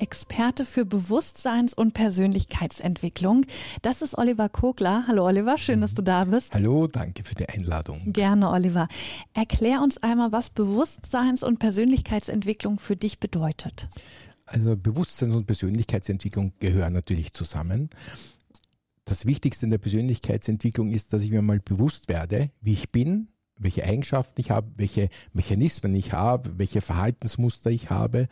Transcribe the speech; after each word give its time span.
Experte 0.00 0.64
für 0.64 0.84
Bewusstseins- 0.84 1.74
und 1.74 1.94
Persönlichkeitsentwicklung. 1.94 3.44
Das 3.82 4.02
ist 4.02 4.16
Oliver 4.16 4.48
Kogler. 4.48 5.04
Hallo 5.06 5.26
Oliver, 5.26 5.58
schön, 5.58 5.80
dass 5.80 5.94
du 5.94 6.02
da 6.02 6.24
bist. 6.24 6.54
Hallo, 6.54 6.86
danke 6.86 7.22
für 7.24 7.34
die 7.34 7.48
Einladung. 7.48 8.12
Gerne, 8.12 8.50
Oliver. 8.50 8.88
Erklär 9.34 9.82
uns 9.82 9.98
einmal, 9.98 10.32
was 10.32 10.50
Bewusstseins- 10.50 11.42
und 11.42 11.58
Persönlichkeitsentwicklung 11.58 12.78
für 12.78 12.96
dich 12.96 13.18
bedeutet. 13.18 13.88
Also 14.46 14.76
Bewusstseins- 14.76 15.34
und 15.34 15.46
Persönlichkeitsentwicklung 15.46 16.52
gehören 16.58 16.94
natürlich 16.94 17.32
zusammen. 17.32 17.90
Das 19.04 19.26
Wichtigste 19.26 19.66
in 19.66 19.70
der 19.70 19.78
Persönlichkeitsentwicklung 19.78 20.90
ist, 20.90 21.12
dass 21.12 21.22
ich 21.22 21.30
mir 21.30 21.42
mal 21.42 21.60
bewusst 21.60 22.08
werde, 22.08 22.50
wie 22.60 22.74
ich 22.74 22.90
bin, 22.90 23.28
welche 23.56 23.84
Eigenschaften 23.84 24.40
ich 24.40 24.50
habe, 24.50 24.70
welche 24.76 25.08
Mechanismen 25.32 25.94
ich 25.94 26.12
habe, 26.12 26.58
welche 26.58 26.80
Verhaltensmuster 26.80 27.70
ich 27.70 27.90
habe 27.90 28.28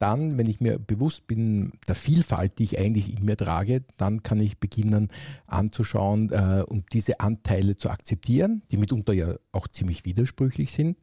dann, 0.00 0.38
wenn 0.38 0.46
ich 0.46 0.60
mir 0.60 0.78
bewusst 0.78 1.26
bin 1.26 1.72
der 1.86 1.94
Vielfalt, 1.94 2.58
die 2.58 2.64
ich 2.64 2.78
eigentlich 2.78 3.16
in 3.16 3.24
mir 3.24 3.36
trage, 3.36 3.82
dann 3.98 4.22
kann 4.22 4.40
ich 4.40 4.58
beginnen 4.58 5.08
anzuschauen, 5.46 6.32
äh, 6.32 6.64
um 6.66 6.84
diese 6.92 7.20
Anteile 7.20 7.76
zu 7.76 7.90
akzeptieren, 7.90 8.62
die 8.70 8.78
mitunter 8.78 9.12
ja 9.12 9.34
auch 9.52 9.68
ziemlich 9.68 10.06
widersprüchlich 10.06 10.72
sind. 10.72 10.96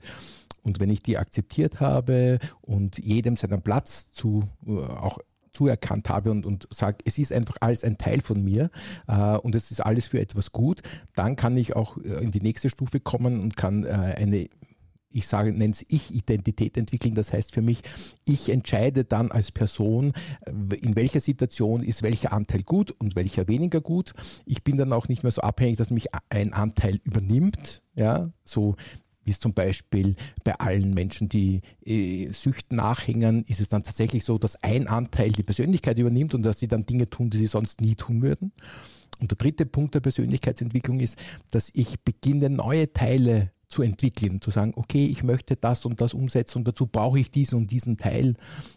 Und 0.64 0.80
wenn 0.80 0.90
ich 0.90 1.04
die 1.04 1.18
akzeptiert 1.18 1.80
habe 1.80 2.40
und 2.62 2.98
jedem 2.98 3.38
seinen 3.38 3.62
Platz 3.62 4.12
zu 4.12 4.50
äh, 4.66 4.72
auch 4.72 5.20
zuerkannt 5.54 6.10
habe 6.10 6.32
und, 6.32 6.46
und 6.46 6.68
sage, 6.72 6.98
es 7.06 7.18
ist 7.18 7.32
einfach 7.34 7.56
alles 7.62 7.84
ein 7.84 7.98
Teil 7.98 8.22
von 8.22 8.44
mir 8.44 8.70
äh, 9.08 9.38
und 9.38 9.56
es 9.56 9.72
ist 9.72 9.80
alles 9.80 10.08
für 10.08 10.20
etwas 10.20 10.52
gut, 10.52 10.82
dann 11.16 11.36
kann 11.36 11.56
ich 11.56 11.76
auch 11.76 11.98
äh, 11.98 12.24
in 12.24 12.32
die 12.32 12.42
nächste 12.42 12.70
Stufe 12.70 13.00
kommen 13.00 13.40
und 13.42 13.58
kann 13.58 13.84
äh, 13.84 14.16
eine 14.18 14.50
ich 15.10 15.28
sage, 15.28 15.52
nenne 15.52 15.72
es 15.72 15.86
Ich-Identität 15.88 16.78
entwickeln. 16.78 17.16
Das 17.16 17.34
heißt 17.34 17.54
für 17.54 17.62
mich, 17.62 17.82
ich 18.26 18.50
entscheide 18.50 19.06
dann 19.06 19.32
als 19.32 19.52
Person, 19.52 20.14
in 20.46 20.96
welcher 20.96 21.20
Situation 21.20 21.84
ist 21.84 22.04
welcher 22.04 22.34
Anteil 22.34 22.64
gut 22.64 22.92
und 22.92 23.16
welcher 23.16 23.48
weniger 23.48 23.82
gut. 23.82 24.14
Ich 24.46 24.64
bin 24.64 24.78
dann 24.78 24.94
auch 24.94 25.08
nicht 25.08 25.24
mehr 25.24 25.32
so 25.32 25.42
abhängig, 25.42 25.78
dass 25.78 25.92
mich 25.92 26.08
ein 26.30 26.54
Anteil 26.54 27.00
übernimmt. 27.04 27.82
Ja, 27.96 28.32
so 28.44 28.76
wie 29.28 29.32
es 29.32 29.42
zum 29.42 29.54
Beispiel 29.54 30.16
bei 30.46 30.56
allen 30.56 30.94
Menschen, 30.94 31.28
die 31.28 31.62
äh, 31.86 32.32
Süchten 32.32 32.78
nachhängen, 32.78 33.44
ist 33.44 33.60
es 33.60 33.68
dann 33.68 33.84
tatsächlich 33.84 34.24
so, 34.24 34.38
dass 34.38 34.64
ein 34.64 34.88
Anteil 34.88 35.32
die 35.32 35.44
Persönlichkeit 35.44 35.98
übernimmt 35.98 36.34
und 36.34 36.44
dass 36.44 36.60
sie 36.60 36.70
dann 36.70 36.86
Dinge 36.86 37.10
tun, 37.10 37.30
die 37.30 37.38
sie 37.38 37.48
sonst 37.48 37.82
nie 37.82 37.96
tun 37.96 38.22
würden. 38.22 38.54
Und 39.20 39.32
der 39.32 39.38
dritte 39.38 39.66
Punkt 39.66 39.96
der 39.96 40.00
Persönlichkeitsentwicklung 40.00 41.02
ist, 41.02 41.18
dass 41.52 41.72
ich 41.74 42.00
beginne, 42.02 42.50
neue 42.50 42.94
Teile 42.94 43.52
zu 43.70 43.82
entwickeln, 43.82 44.42
zu 44.42 44.52
sagen, 44.52 44.74
okay, 44.76 45.06
ich 45.06 45.24
möchte 45.24 45.56
das 45.56 45.86
und 45.86 46.00
das 46.00 46.14
umsetzen 46.14 46.60
und 46.60 46.68
dazu 46.68 46.88
brauche 46.88 47.20
ich 47.20 47.32
diesen 47.32 47.58
und 47.58 47.72
diesen 47.72 47.98
Teil. 47.98 48.36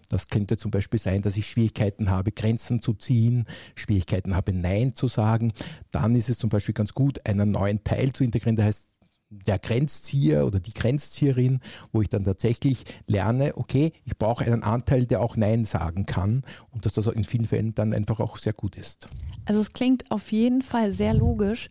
Das 0.09 0.29
könnte 0.29 0.57
zum 0.57 0.71
Beispiel 0.71 0.99
sein, 0.99 1.23
dass 1.23 1.37
ich 1.37 1.47
Schwierigkeiten 1.47 2.11
habe, 2.11 2.33
Grenzen 2.33 2.83
zu 2.83 2.95
ziehen, 2.95 3.47
Schwierigkeiten 3.77 4.35
habe, 4.35 4.53
Nein 4.53 4.95
zu 4.95 5.09
sagen. 5.09 5.53
Dann 5.93 6.17
ist 6.17 6.29
es 6.29 6.39
zum 6.39 6.51
Beispiel 6.51 6.75
ganz 6.75 6.93
gut, 6.93 7.25
einen 7.25 7.53
neuen 7.53 7.85
Teil 7.85 8.13
zu 8.13 8.25
integrieren, 8.25 8.57
der 8.57 8.67
heißt 8.67 8.91
der 9.31 9.59
Grenzzieher 9.61 10.45
oder 10.45 10.59
die 10.59 10.75
Grenzzieherin, 10.75 11.61
wo 11.93 12.03
ich 12.03 12.09
dann 12.09 12.25
tatsächlich 12.25 12.85
lerne, 13.07 13.57
okay, 13.57 13.93
ich 14.05 14.19
brauche 14.19 14.45
einen 14.45 14.65
Anteil, 14.65 15.07
der 15.07 15.21
auch 15.21 15.37
Nein 15.37 15.65
sagen 15.65 16.05
kann 16.05 16.43
und 16.71 16.85
dass 16.85 16.95
das 16.95 17.07
in 17.07 17.25
vielen 17.25 17.45
Fällen 17.45 17.75
dann 17.75 17.95
einfach 17.95 18.19
auch 18.19 18.37
sehr 18.37 18.53
gut 18.53 18.75
ist. 18.75 19.07
Also 19.45 19.61
es 19.61 19.73
klingt 19.73 20.11
auf 20.11 20.33
jeden 20.33 20.63
Fall 20.63 20.91
sehr 20.93 21.15
logisch. 21.15 21.71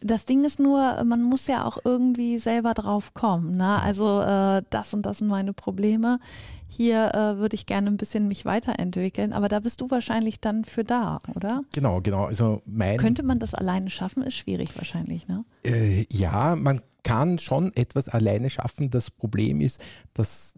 Das 0.00 0.26
Ding 0.26 0.44
ist 0.44 0.58
nur, 0.58 1.02
man 1.04 1.22
muss 1.22 1.46
ja 1.46 1.64
auch 1.64 1.78
irgendwie 1.84 2.38
selber 2.38 2.74
drauf 2.74 3.14
kommen. 3.14 3.52
Ne? 3.52 3.80
Also 3.82 4.20
äh, 4.20 4.62
das 4.70 4.94
und 4.94 5.06
das 5.06 5.18
sind 5.18 5.28
meine 5.28 5.52
Probleme. 5.52 6.20
Hier 6.68 7.14
äh, 7.14 7.38
würde 7.38 7.54
ich 7.54 7.64
gerne 7.66 7.88
ein 7.88 7.96
bisschen 7.96 8.28
mich 8.28 8.44
weiterentwickeln, 8.44 9.32
aber 9.32 9.48
da 9.48 9.60
bist 9.60 9.80
du 9.80 9.90
wahrscheinlich 9.90 10.40
dann 10.40 10.64
für 10.66 10.84
da, 10.84 11.18
oder? 11.34 11.62
Genau, 11.72 12.00
genau. 12.02 12.24
Also 12.26 12.62
mein 12.66 12.98
Könnte 12.98 13.22
man 13.22 13.38
das 13.38 13.54
alleine 13.54 13.88
schaffen? 13.88 14.22
Ist 14.22 14.36
schwierig 14.36 14.76
wahrscheinlich, 14.76 15.28
ne? 15.28 15.44
Äh, 15.64 16.04
ja, 16.12 16.56
man 16.56 16.82
kann 17.04 17.38
schon 17.38 17.74
etwas 17.74 18.10
alleine 18.10 18.50
schaffen. 18.50 18.90
Das 18.90 19.10
Problem 19.10 19.62
ist, 19.62 19.80
dass 20.12 20.54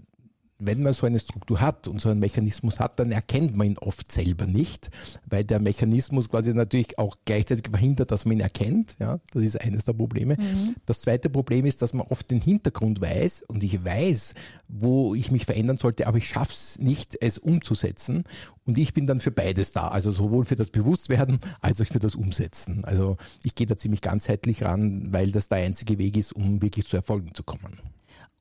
wenn 0.60 0.82
man 0.82 0.92
so 0.92 1.06
eine 1.06 1.18
Struktur 1.18 1.60
hat 1.60 1.88
und 1.88 2.00
so 2.00 2.10
einen 2.10 2.20
Mechanismus 2.20 2.78
hat, 2.78 3.00
dann 3.00 3.10
erkennt 3.10 3.56
man 3.56 3.66
ihn 3.66 3.78
oft 3.78 4.12
selber 4.12 4.46
nicht, 4.46 4.90
weil 5.26 5.44
der 5.44 5.58
Mechanismus 5.58 6.28
quasi 6.28 6.54
natürlich 6.54 6.98
auch 6.98 7.16
gleichzeitig 7.24 7.70
verhindert, 7.70 8.10
dass 8.10 8.26
man 8.26 8.36
ihn 8.36 8.40
erkennt. 8.40 8.96
Ja, 8.98 9.18
das 9.32 9.42
ist 9.42 9.60
eines 9.60 9.84
der 9.84 9.94
Probleme. 9.94 10.36
Mhm. 10.38 10.76
Das 10.86 11.00
zweite 11.00 11.30
Problem 11.30 11.66
ist, 11.66 11.82
dass 11.82 11.94
man 11.94 12.06
oft 12.08 12.30
den 12.30 12.40
Hintergrund 12.40 13.00
weiß 13.00 13.42
und 13.48 13.64
ich 13.64 13.84
weiß, 13.84 14.34
wo 14.68 15.14
ich 15.14 15.30
mich 15.30 15.46
verändern 15.46 15.78
sollte, 15.78 16.06
aber 16.06 16.18
ich 16.18 16.28
schaffe 16.28 16.52
es 16.52 16.78
nicht, 16.78 17.16
es 17.20 17.38
umzusetzen. 17.38 18.24
Und 18.66 18.78
ich 18.78 18.94
bin 18.94 19.06
dann 19.06 19.20
für 19.20 19.32
beides 19.32 19.72
da, 19.72 19.88
also 19.88 20.10
sowohl 20.12 20.44
für 20.44 20.56
das 20.56 20.70
Bewusstwerden 20.70 21.40
als 21.60 21.80
auch 21.80 21.86
für 21.86 21.98
das 21.98 22.14
Umsetzen. 22.14 22.84
Also 22.84 23.16
ich 23.42 23.54
gehe 23.54 23.66
da 23.66 23.76
ziemlich 23.76 24.02
ganzheitlich 24.02 24.62
ran, 24.62 25.12
weil 25.12 25.32
das 25.32 25.48
der 25.48 25.58
einzige 25.58 25.98
Weg 25.98 26.16
ist, 26.16 26.32
um 26.32 26.62
wirklich 26.62 26.86
zu 26.86 26.96
Erfolgen 26.96 27.34
zu 27.34 27.42
kommen. 27.42 27.80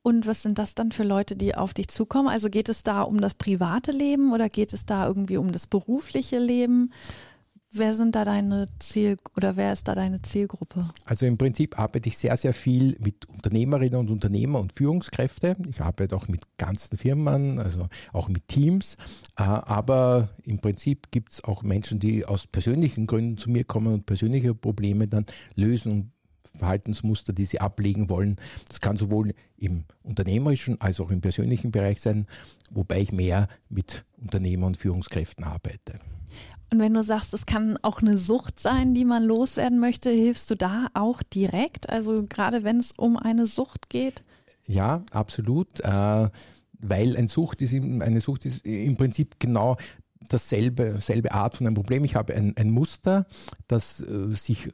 Und 0.02 0.26
was 0.28 0.44
sind 0.44 0.58
das 0.58 0.76
dann 0.76 0.92
für 0.92 1.04
Leute, 1.04 1.36
die 1.36 1.56
auf 1.56 1.74
dich 1.74 1.90
zukommen? 1.90 2.30
Also 2.30 2.50
geht 2.50 2.70
es 2.70 2.84
da 2.84 3.02
um 3.02 3.20
das 3.20 3.34
private 3.34 3.92
Leben 3.92 4.32
oder 4.34 4.50
geht 4.50 4.74
es 4.74 4.86
da 4.86 5.08
irgendwie 5.08 5.38
um 5.38 5.52
das 5.52 5.68
berufliche 5.68 6.40
Leben? 6.40 6.92
Wer 7.72 7.94
sind 7.94 8.16
da 8.16 8.26
deine 8.26 8.66
Ziel 8.80 9.18
oder 9.38 9.56
wer 9.56 9.74
ist 9.74 9.88
da 9.88 9.94
deine 9.94 10.24
Zielgruppe? 10.24 10.90
Also 11.06 11.28
im 11.28 11.38
Prinzip 11.38 11.78
arbeite 11.78 12.10
ich 12.10 12.18
sehr, 12.18 12.36
sehr 12.36 12.54
viel 12.54 12.98
mit 13.00 13.26
Unternehmerinnen 13.30 14.00
und 14.00 14.10
Unternehmer 14.10 14.60
und 14.60 14.74
Führungskräfte. 14.74 15.56
Ich 15.70 15.80
arbeite 15.80 16.16
auch 16.16 16.28
mit 16.28 16.42
ganzen 16.58 16.98
Firmen, 16.98 17.60
also 17.60 17.88
auch 18.12 18.28
mit 18.28 18.48
Teams. 18.48 18.96
Äh, 19.38 19.44
aber 19.44 20.30
im 20.46 20.60
Prinzip 20.60 21.12
gibt 21.12 21.34
es 21.34 21.44
auch 21.44 21.62
Menschen, 21.62 22.00
die 22.00 22.26
aus 22.26 22.48
persönlichen 22.48 23.06
Gründen 23.06 23.38
zu 23.38 23.52
mir 23.52 23.66
kommen 23.66 23.94
und 23.94 24.06
persönliche 24.08 24.56
Probleme 24.56 25.08
dann 25.08 25.26
lösen 25.54 26.12
Verhaltensmuster, 26.60 27.34
die 27.34 27.46
sie 27.46 27.60
ablegen 27.60 28.10
wollen. 28.10 28.38
Das 28.68 28.82
kann 28.82 28.98
sowohl 28.98 29.34
im 29.58 29.86
unternehmerischen 30.04 30.80
als 30.80 31.00
auch 31.00 31.12
im 31.12 31.22
persönlichen 31.22 31.72
Bereich 31.72 32.02
sein, 32.02 32.28
wobei 32.72 33.02
ich 33.02 33.12
mehr 33.12 33.48
mit 33.70 34.06
Unternehmer 34.18 34.68
und 34.68 34.78
Führungskräften 34.78 35.44
arbeite. 35.44 35.96
Und 36.72 36.80
wenn 36.80 36.94
du 36.94 37.02
sagst, 37.02 37.34
es 37.34 37.46
kann 37.46 37.78
auch 37.82 38.02
eine 38.02 38.18
Sucht 38.18 38.60
sein, 38.60 38.94
die 38.94 39.06
man 39.06 39.24
loswerden 39.24 39.80
möchte, 39.80 40.12
hilfst 40.12 40.52
du 40.52 40.56
da 40.56 40.88
auch 40.94 41.24
direkt? 41.24 41.90
Also 41.90 42.26
gerade 42.30 42.64
wenn 42.64 42.78
es 42.78 42.92
um 42.92 43.18
eine 43.18 43.48
Sucht 43.48 43.90
geht? 43.90 44.24
Ja, 44.68 45.04
absolut. 45.12 45.80
Äh, 45.80 46.30
weil 46.80 47.18
eine 47.18 47.28
Sucht 47.28 47.62
ist, 47.62 47.74
eine 47.74 48.22
Sucht 48.22 48.46
ist 48.46 48.66
im 48.66 48.98
Prinzip 48.98 49.40
genau 49.40 49.78
dasselbe, 50.30 50.98
selbe 51.00 51.32
Art 51.32 51.56
von 51.56 51.66
einem 51.66 51.76
Problem. 51.76 52.06
Ich 52.06 52.16
habe 52.16 52.36
ein, 52.36 52.56
ein 52.56 52.70
Muster, 52.70 53.26
das 53.68 54.02
äh, 54.02 54.32
sich 54.32 54.70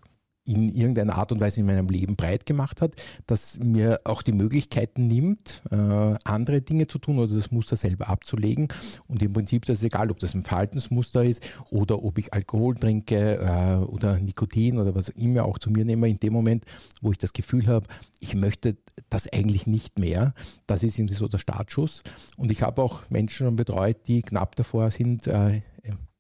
in 0.46 0.74
irgendeiner 0.74 1.18
Art 1.18 1.32
und 1.32 1.40
Weise 1.40 1.60
in 1.60 1.66
meinem 1.66 1.88
Leben 1.88 2.16
breit 2.16 2.46
gemacht 2.46 2.82
hat, 2.82 2.94
das 3.26 3.58
mir 3.60 4.00
auch 4.04 4.22
die 4.22 4.32
Möglichkeiten 4.32 5.08
nimmt, 5.08 5.64
äh, 5.72 5.76
andere 6.24 6.62
Dinge 6.62 6.88
zu 6.88 7.00
tun 7.00 7.18
oder 7.18 7.34
das 7.34 7.52
Muster 7.52 7.76
selber 7.76 8.10
abzulegen. 8.10 8.68
Und 9.08 9.24
im 9.24 9.34
Prinzip 9.34 9.68
ist 9.68 9.80
es 9.80 9.84
egal, 9.84 10.12
ob 10.12 10.20
das 10.20 10.36
ein 10.36 10.44
Verhaltensmuster 10.44 11.24
ist 11.24 11.42
oder 11.72 12.04
ob 12.04 12.18
ich 12.20 12.34
Alkohol 12.34 12.76
trinke 12.76 13.40
äh, 13.40 13.84
oder 13.86 14.20
Nikotin 14.20 14.78
oder 14.78 14.94
was 14.94 15.10
immer 15.10 15.46
auch 15.46 15.58
zu 15.58 15.72
mir 15.72 15.84
nehme, 15.84 16.08
in 16.08 16.20
dem 16.20 16.34
Moment, 16.34 16.66
wo 17.02 17.12
ich 17.12 17.18
das 17.18 17.34
Gefühl 17.34 17.68
habe, 17.68 17.88
ich 18.20 18.36
möchte 18.36 18.78
das 19.10 19.32
eigentlich 19.32 19.66
nicht 19.66 19.98
mehr. 19.98 20.34
Das 20.68 20.84
ist 20.84 21.00
irgendwie 21.00 21.16
so 21.16 21.28
der 21.28 21.40
Startschuss. 21.40 22.04
Und 22.38 22.52
ich 22.52 22.62
habe 22.62 22.84
auch 22.84 23.10
Menschen 23.10 23.48
schon 23.48 23.56
betreut, 23.56 23.98
die 24.08 24.22
knapp 24.22 24.56
davor 24.56 24.92
sind, 24.92 25.26
äh, 25.28 25.62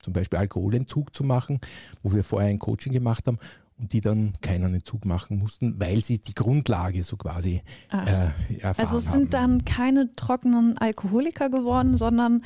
zum 0.02 0.14
Beispiel 0.14 0.38
Alkoholentzug 0.38 1.16
zu 1.16 1.24
machen, 1.24 1.60
wo 2.04 2.14
wir 2.14 2.24
vorher 2.24 2.50
ein 2.50 2.60
Coaching 2.60 2.94
gemacht 2.94 3.26
haben 3.28 3.40
und 3.78 3.94
die 3.94 4.02
dann 4.02 4.34
keinen 4.42 4.74
Entzug 4.74 5.06
machen 5.06 5.38
mussten, 5.38 5.80
weil 5.80 6.02
sie 6.02 6.20
die 6.20 6.34
Grundlage 6.34 7.04
so 7.04 7.18
quasi 7.18 7.62
ah. 7.90 8.04
äh, 8.04 8.58
erfahren 8.60 8.88
Also 8.88 8.98
es 9.00 9.12
sind 9.12 9.34
haben. 9.36 9.60
dann 9.60 9.66
keine 9.66 10.16
trockenen 10.16 10.78
Alkoholiker 10.78 11.50
geworden, 11.50 11.98
sondern 11.98 12.44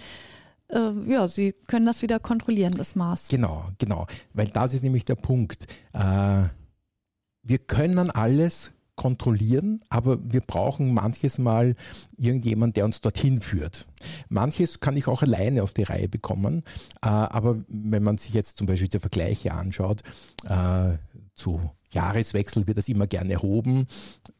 äh, 0.69 0.91
ja, 1.07 1.27
sie 1.27 1.53
können 1.67 1.85
das 1.85 2.01
wieder 2.01 2.19
kontrollieren, 2.19 2.75
das 2.77 2.95
Maß. 2.95 3.27
Genau, 3.27 3.67
genau, 3.77 4.07
weil 4.33 4.47
das 4.47 4.73
ist 4.73 4.83
nämlich 4.83 5.05
der 5.05 5.15
Punkt. 5.15 5.67
Äh, 5.93 6.43
wir 7.43 7.57
können 7.59 8.09
alles 8.09 8.71
kontrollieren, 8.99 9.79
aber 9.87 10.19
wir 10.21 10.41
brauchen 10.41 10.93
manches 10.93 11.37
Mal 11.37 11.75
irgendjemand, 12.17 12.75
der 12.75 12.83
uns 12.83 12.99
dorthin 12.99 13.39
führt. 13.39 13.87
Manches 14.27 14.81
kann 14.81 14.97
ich 14.97 15.07
auch 15.07 15.21
alleine 15.21 15.63
auf 15.63 15.73
die 15.73 15.83
Reihe 15.83 16.09
bekommen, 16.09 16.63
äh, 17.01 17.07
aber 17.07 17.63
wenn 17.69 18.03
man 18.03 18.17
sich 18.17 18.33
jetzt 18.33 18.57
zum 18.57 18.67
Beispiel 18.67 18.89
die 18.89 18.99
Vergleiche 18.99 19.53
anschaut, 19.53 20.01
äh, 20.43 20.97
zu 21.39 21.71
Jahreswechsel 21.91 22.67
wird 22.67 22.77
das 22.77 22.87
immer 22.87 23.07
gerne 23.07 23.33
erhoben. 23.33 23.87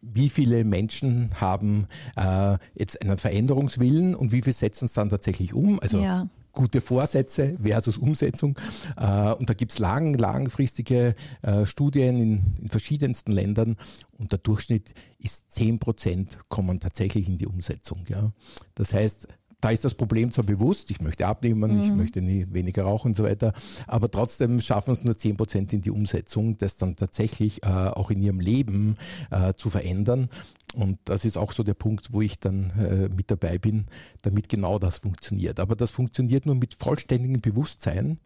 Wie 0.02 0.30
viele 0.30 0.64
Menschen 0.64 1.32
haben 1.40 1.88
äh, 2.16 2.58
jetzt 2.76 3.02
einen 3.02 3.18
Veränderungswillen 3.18 4.16
und 4.16 4.32
wie 4.32 4.42
viele 4.42 4.54
setzen 4.54 4.86
es 4.86 4.94
dann 4.94 5.10
tatsächlich 5.10 5.54
um? 5.54 5.80
Also 5.80 6.00
ja. 6.00 6.30
gute 6.54 6.80
Vorsätze 6.80 7.58
versus 7.62 7.98
Umsetzung. 7.98 8.58
Äh, 8.98 9.34
und 9.34 9.50
da 9.50 9.54
gibt 9.54 9.72
es 9.72 9.80
lang, 9.80 10.14
langfristige 10.14 11.16
äh, 11.42 11.66
Studien 11.66 12.18
in, 12.18 12.56
in, 12.62 12.70
verschiedensten 12.70 13.32
Ländern 13.32 13.78
und 14.18 14.32
der 14.32 14.40
Durchschnitt 14.40 14.94
ist 15.18 15.52
10 15.52 15.80
Prozent 15.80 16.38
kommen 16.50 16.80
tatsächlich 16.80 17.28
in 17.28 17.38
die 17.38 17.48
Umsetzung. 17.48 18.04
Ja. 18.10 18.32
Das 18.76 18.94
heißt, 18.94 19.28
da 19.62 19.72
ist 19.72 19.84
das 19.84 19.94
Problem 19.94 20.32
zwar 20.32 20.46
bewusst, 20.46 20.90
ich 20.92 21.02
möchte 21.02 21.28
abnehmen, 21.28 21.76
mhm. 21.76 21.84
ich 21.84 21.94
möchte 21.94 22.22
nie 22.22 22.48
weniger 22.50 22.84
rauchen 22.84 23.10
und 23.10 23.16
so 23.16 23.24
weiter, 23.24 23.54
aber 23.88 24.10
trotzdem 24.10 24.62
schaffen 24.62 24.92
es 24.92 25.04
nur 25.04 25.18
10 25.18 25.38
Prozent 25.38 25.74
in 25.74 25.82
die 25.82 25.92
Umsetzung, 25.92 26.58
das 26.58 26.78
dann 26.78 26.96
tatsächlich 26.96 27.64
äh, 27.64 27.68
auch 27.68 28.12
in 28.12 28.22
ihrem 28.22 28.40
Leben 28.40 28.96
äh, 29.32 29.54
zu 29.56 29.70
verändern. 29.70 30.30
Und 30.76 31.00
das 31.06 31.26
ist 31.26 31.38
auch 31.38 31.52
so 31.52 31.64
der 31.64 31.74
Punkt, 31.74 32.14
wo 32.14 32.22
ich 32.22 32.40
dann 32.40 32.72
äh, 32.80 33.10
mit 33.10 33.32
dabei 33.32 33.58
bin, 33.58 33.86
damit 34.22 34.50
genau 34.50 34.80
das 34.80 35.00
funktioniert. 35.00 35.60
Aber 35.60 35.76
das 35.76 35.92
funktioniert 35.92 36.46
nur 36.46 36.56
mit 36.56 36.76
vollständigem 36.76 37.42
Bewusstsein. 37.42 38.20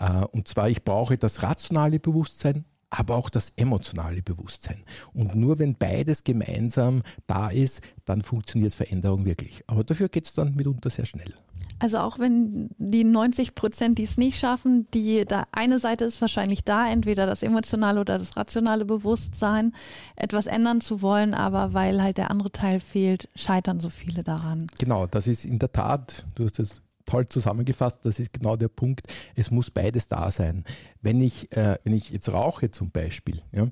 Äh, 0.00 0.24
und 0.32 0.48
zwar, 0.48 0.70
ich 0.70 0.82
brauche 0.82 1.18
das 1.18 1.42
rationale 1.42 2.00
Bewusstsein, 2.00 2.64
aber 2.94 3.16
auch 3.16 3.28
das 3.28 3.52
emotionale 3.56 4.22
Bewusstsein. 4.22 4.82
Und 5.12 5.34
nur 5.34 5.58
wenn 5.58 5.74
beides 5.74 6.24
gemeinsam 6.24 7.02
da 7.26 7.48
ist, 7.48 7.80
dann 8.04 8.22
funktioniert 8.22 8.74
Veränderung 8.74 9.24
wirklich. 9.24 9.64
Aber 9.66 9.84
dafür 9.84 10.08
geht 10.08 10.26
es 10.26 10.34
dann 10.34 10.54
mitunter 10.54 10.90
sehr 10.90 11.04
schnell. 11.04 11.34
Also 11.80 11.98
auch 11.98 12.18
wenn 12.18 12.70
die 12.78 13.02
90 13.02 13.56
Prozent, 13.56 13.98
die 13.98 14.04
es 14.04 14.16
nicht 14.16 14.38
schaffen, 14.38 14.86
die 14.94 15.24
da 15.24 15.44
eine 15.50 15.80
Seite 15.80 16.04
ist 16.04 16.20
wahrscheinlich 16.20 16.62
da, 16.62 16.88
entweder 16.88 17.26
das 17.26 17.42
emotionale 17.42 18.00
oder 18.00 18.16
das 18.16 18.36
rationale 18.36 18.84
Bewusstsein, 18.84 19.74
etwas 20.14 20.46
ändern 20.46 20.80
zu 20.80 21.02
wollen, 21.02 21.34
aber 21.34 21.74
weil 21.74 22.00
halt 22.00 22.16
der 22.16 22.30
andere 22.30 22.52
Teil 22.52 22.78
fehlt, 22.78 23.28
scheitern 23.34 23.80
so 23.80 23.90
viele 23.90 24.22
daran. 24.22 24.68
Genau, 24.78 25.06
das 25.06 25.26
ist 25.26 25.44
in 25.44 25.58
der 25.58 25.72
Tat, 25.72 26.24
du 26.36 26.44
hast 26.44 26.60
es 26.60 26.83
toll 27.04 27.28
zusammengefasst, 27.28 28.00
das 28.04 28.18
ist 28.18 28.32
genau 28.32 28.56
der 28.56 28.68
Punkt. 28.68 29.06
Es 29.34 29.50
muss 29.50 29.70
beides 29.70 30.08
da 30.08 30.30
sein. 30.30 30.64
Wenn 31.00 31.20
ich, 31.20 31.52
äh, 31.56 31.78
wenn 31.84 31.94
ich 31.94 32.10
jetzt 32.10 32.32
rauche 32.32 32.70
zum 32.70 32.90
Beispiel 32.90 33.42
ja, 33.52 33.68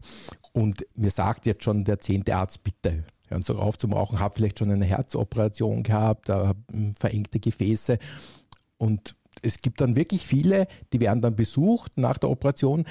und 0.53 0.87
mir 0.95 1.11
sagt 1.11 1.47
jetzt 1.47 1.65
schon 1.65 1.85
der 1.85 2.01
zehnte 2.01 2.37
Arzt, 2.37 2.63
bitte 2.63 3.05
hören 3.29 3.43
Sie 3.43 3.57
auf 3.57 3.79
zum 3.79 3.93
Rauchen, 3.95 4.21
habe 4.21 4.35
vielleicht 4.35 4.59
schon 4.59 4.71
eine 4.71 4.85
Herzoperation 4.85 5.83
gehabt, 5.83 6.29
habe 6.29 6.59
hm, 6.71 6.95
verengte 6.99 7.41
Gefäße 7.41 7.99
und 8.77 9.17
es 9.41 9.61
gibt 9.61 9.81
dann 9.81 9.97
wirklich 9.97 10.27
viele, 10.27 10.67
die 10.93 11.01
werden 11.01 11.23
dann 11.23 11.35
besucht 11.35 11.97
nach 11.97 12.19
der 12.19 12.31
Operation, 12.31 12.85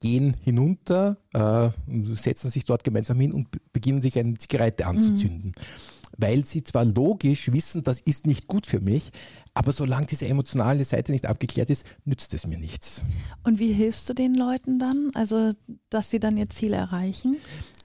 gehen 0.00 0.36
hinunter, 0.42 1.16
äh, 1.32 1.70
setzen 2.14 2.50
sich 2.50 2.66
dort 2.66 2.84
gemeinsam 2.84 3.18
hin 3.18 3.32
und 3.32 3.48
beginnen 3.72 4.02
sich 4.02 4.18
eine 4.18 4.34
Zigarette 4.34 4.86
anzuzünden. 4.86 5.52
Mhm 5.56 5.95
weil 6.18 6.44
sie 6.44 6.64
zwar 6.64 6.84
logisch 6.84 7.52
wissen, 7.52 7.82
das 7.82 8.00
ist 8.00 8.26
nicht 8.26 8.46
gut 8.46 8.66
für 8.66 8.80
mich, 8.80 9.10
aber 9.54 9.72
solange 9.72 10.06
diese 10.06 10.26
emotionale 10.26 10.84
Seite 10.84 11.12
nicht 11.12 11.26
abgeklärt 11.26 11.70
ist, 11.70 11.84
nützt 12.04 12.34
es 12.34 12.46
mir 12.46 12.58
nichts. 12.58 13.04
Und 13.44 13.58
wie 13.58 13.72
hilfst 13.72 14.08
du 14.08 14.14
den 14.14 14.34
Leuten 14.34 14.78
dann, 14.78 15.10
also 15.14 15.52
dass 15.90 16.10
sie 16.10 16.20
dann 16.20 16.36
ihr 16.36 16.48
Ziel 16.48 16.72
erreichen? 16.72 17.36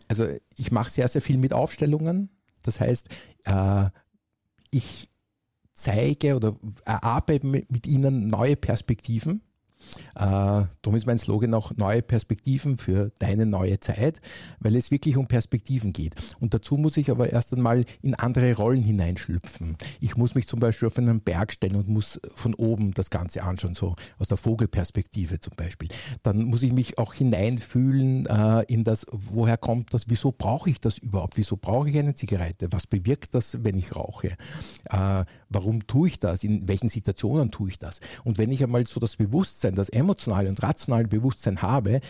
Also 0.08 0.28
ich 0.58 0.72
mache 0.72 0.90
sehr, 0.90 1.08
sehr 1.08 1.22
viel 1.22 1.38
mit 1.38 1.54
Aufstellungen. 1.54 2.30
Das 2.62 2.80
heißt, 2.80 3.10
äh, 3.46 3.90
ich 4.72 5.10
zeige 5.74 6.36
oder 6.36 6.56
erarbeite 6.86 7.48
mit 7.48 7.88
ihnen 7.88 8.28
neue 8.28 8.56
Perspektiven 8.56 9.42
äh, 10.16 10.20
darum 10.82 10.96
ist 10.96 11.06
mein 11.06 11.18
Slogan 11.18 11.54
auch 11.54 11.72
neue 11.76 12.02
Perspektiven 12.02 12.78
für 12.78 13.12
deine 13.20 13.46
neue 13.46 13.80
Zeit, 13.80 14.22
weil 14.60 14.76
es 14.76 14.92
wirklich 14.92 15.18
um 15.18 15.28
Perspektiven 15.28 15.94
geht. 15.94 16.14
Und 16.40 16.54
dazu 16.54 16.76
muss 16.78 16.98
ich 16.98 17.12
aber 17.12 17.32
erst 17.32 17.54
einmal 17.54 17.86
in 18.02 18.16
andere 18.16 18.56
Rollen 18.56 18.84
hineinschlüpfen. 18.84 19.78
Ich 20.00 20.18
muss 20.18 20.36
mich 20.36 20.48
zum 20.48 20.60
Beispiel 20.60 20.88
auf 20.88 20.98
einen 20.98 21.22
Berg 21.22 21.54
stellen 21.54 21.76
und 21.76 21.88
muss 21.88 22.20
von 22.36 22.54
oben 22.56 22.94
das 22.94 23.10
Ganze 23.10 23.44
anschauen, 23.44 23.74
so 23.74 23.96
aus 24.20 24.28
der 24.28 24.38
Vogelperspektive 24.38 25.40
zum 25.40 25.54
Beispiel. 25.56 25.90
Dann 26.24 26.44
muss 26.44 26.64
ich 26.64 26.74
mich 26.74 26.98
auch 26.98 27.14
hineinfühlen 27.14 28.26
äh, 28.26 28.64
in 28.68 28.84
das, 28.84 29.06
woher 29.12 29.58
kommt 29.58 29.94
das, 29.94 30.10
wieso 30.10 30.32
brauche 30.32 30.70
ich 30.70 30.80
das 30.80 30.98
überhaupt, 30.98 31.38
wieso 31.38 31.58
brauche 31.58 31.90
ich 31.90 31.98
eine 31.98 32.16
Zigarette, 32.16 32.68
was 32.72 32.88
bewirkt 32.88 33.36
das, 33.36 33.58
wenn 33.64 33.78
ich 33.78 33.96
rauche, 33.96 34.36
äh, 34.90 35.26
warum 35.50 35.88
tue 35.88 36.10
ich 36.10 36.20
das, 36.20 36.44
in 36.44 36.68
welchen 36.68 36.90
Situationen 36.90 37.52
tue 37.52 37.70
ich 37.70 37.80
das. 37.80 38.00
Und 38.24 38.38
wenn 38.38 38.52
ich 38.52 38.64
einmal 38.64 38.86
so 38.88 39.00
das 39.00 39.16
Bewusstsein, 39.16 39.71
das 39.76 39.90
emotionale 39.90 40.50
und 40.50 40.62
rationale 40.62 41.08
Bewusstsein 41.08 41.62
habe, 41.62 42.02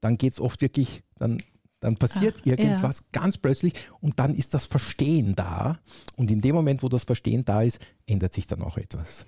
dann 0.00 0.18
geht 0.18 0.32
es 0.32 0.40
oft 0.40 0.60
wirklich, 0.60 1.02
dann, 1.18 1.42
dann 1.80 1.96
passiert 1.96 2.36
Ach, 2.40 2.46
irgendwas 2.46 3.00
ja. 3.00 3.20
ganz 3.20 3.38
plötzlich 3.38 3.74
und 4.00 4.18
dann 4.18 4.34
ist 4.34 4.54
das 4.54 4.66
Verstehen 4.66 5.34
da. 5.34 5.78
Und 6.16 6.30
in 6.30 6.40
dem 6.40 6.54
Moment, 6.54 6.82
wo 6.82 6.88
das 6.88 7.04
Verstehen 7.04 7.44
da 7.44 7.62
ist, 7.62 7.80
ändert 8.06 8.32
sich 8.32 8.46
dann 8.46 8.62
auch 8.62 8.76
etwas. 8.76 9.26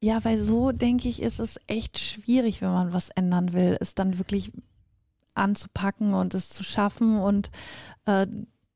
Ja, 0.00 0.24
weil 0.24 0.42
so 0.42 0.70
denke 0.70 1.08
ich, 1.08 1.20
ist 1.20 1.40
es 1.40 1.58
echt 1.66 1.98
schwierig, 1.98 2.62
wenn 2.62 2.70
man 2.70 2.92
was 2.92 3.10
ändern 3.10 3.52
will, 3.52 3.76
es 3.80 3.94
dann 3.94 4.18
wirklich 4.18 4.52
anzupacken 5.34 6.14
und 6.14 6.34
es 6.34 6.50
zu 6.50 6.62
schaffen. 6.62 7.18
Und 7.18 7.50
äh, 8.04 8.26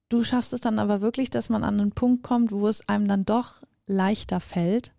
du 0.09 0.25
schaffst 0.25 0.53
es 0.53 0.61
dann 0.61 0.79
aber 0.79 1.01
wirklich, 1.01 1.31
dass 1.31 1.49
man 1.49 1.63
an 1.63 1.81
einen 1.81 1.93
Punkt 1.93 2.23
kommt, 2.23 2.51
wo 2.51 2.67
es 2.67 2.89
einem 2.89 3.07
dann 3.07 3.25
doch 3.25 3.63
leichter 3.87 4.41
fällt 4.41 4.93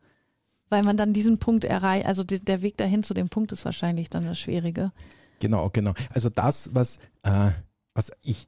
weil 0.69 0.83
man 0.83 0.97
dann 0.97 1.13
diesen 1.13 1.37
Punkt 1.37 1.65
erreicht, 1.65 2.05
also 2.05 2.23
die, 2.23 2.39
der 2.39 2.61
Weg 2.61 2.77
dahin 2.77 3.03
zu 3.03 3.13
dem 3.13 3.29
Punkt 3.29 3.51
ist 3.51 3.65
wahrscheinlich 3.65 4.09
dann 4.09 4.25
das 4.25 4.39
Schwierige. 4.39 4.91
Genau, 5.39 5.69
genau. 5.69 5.93
Also 6.13 6.29
das, 6.29 6.73
was, 6.73 6.97
äh, 7.23 7.51
was 7.93 8.11
ich, 8.21 8.47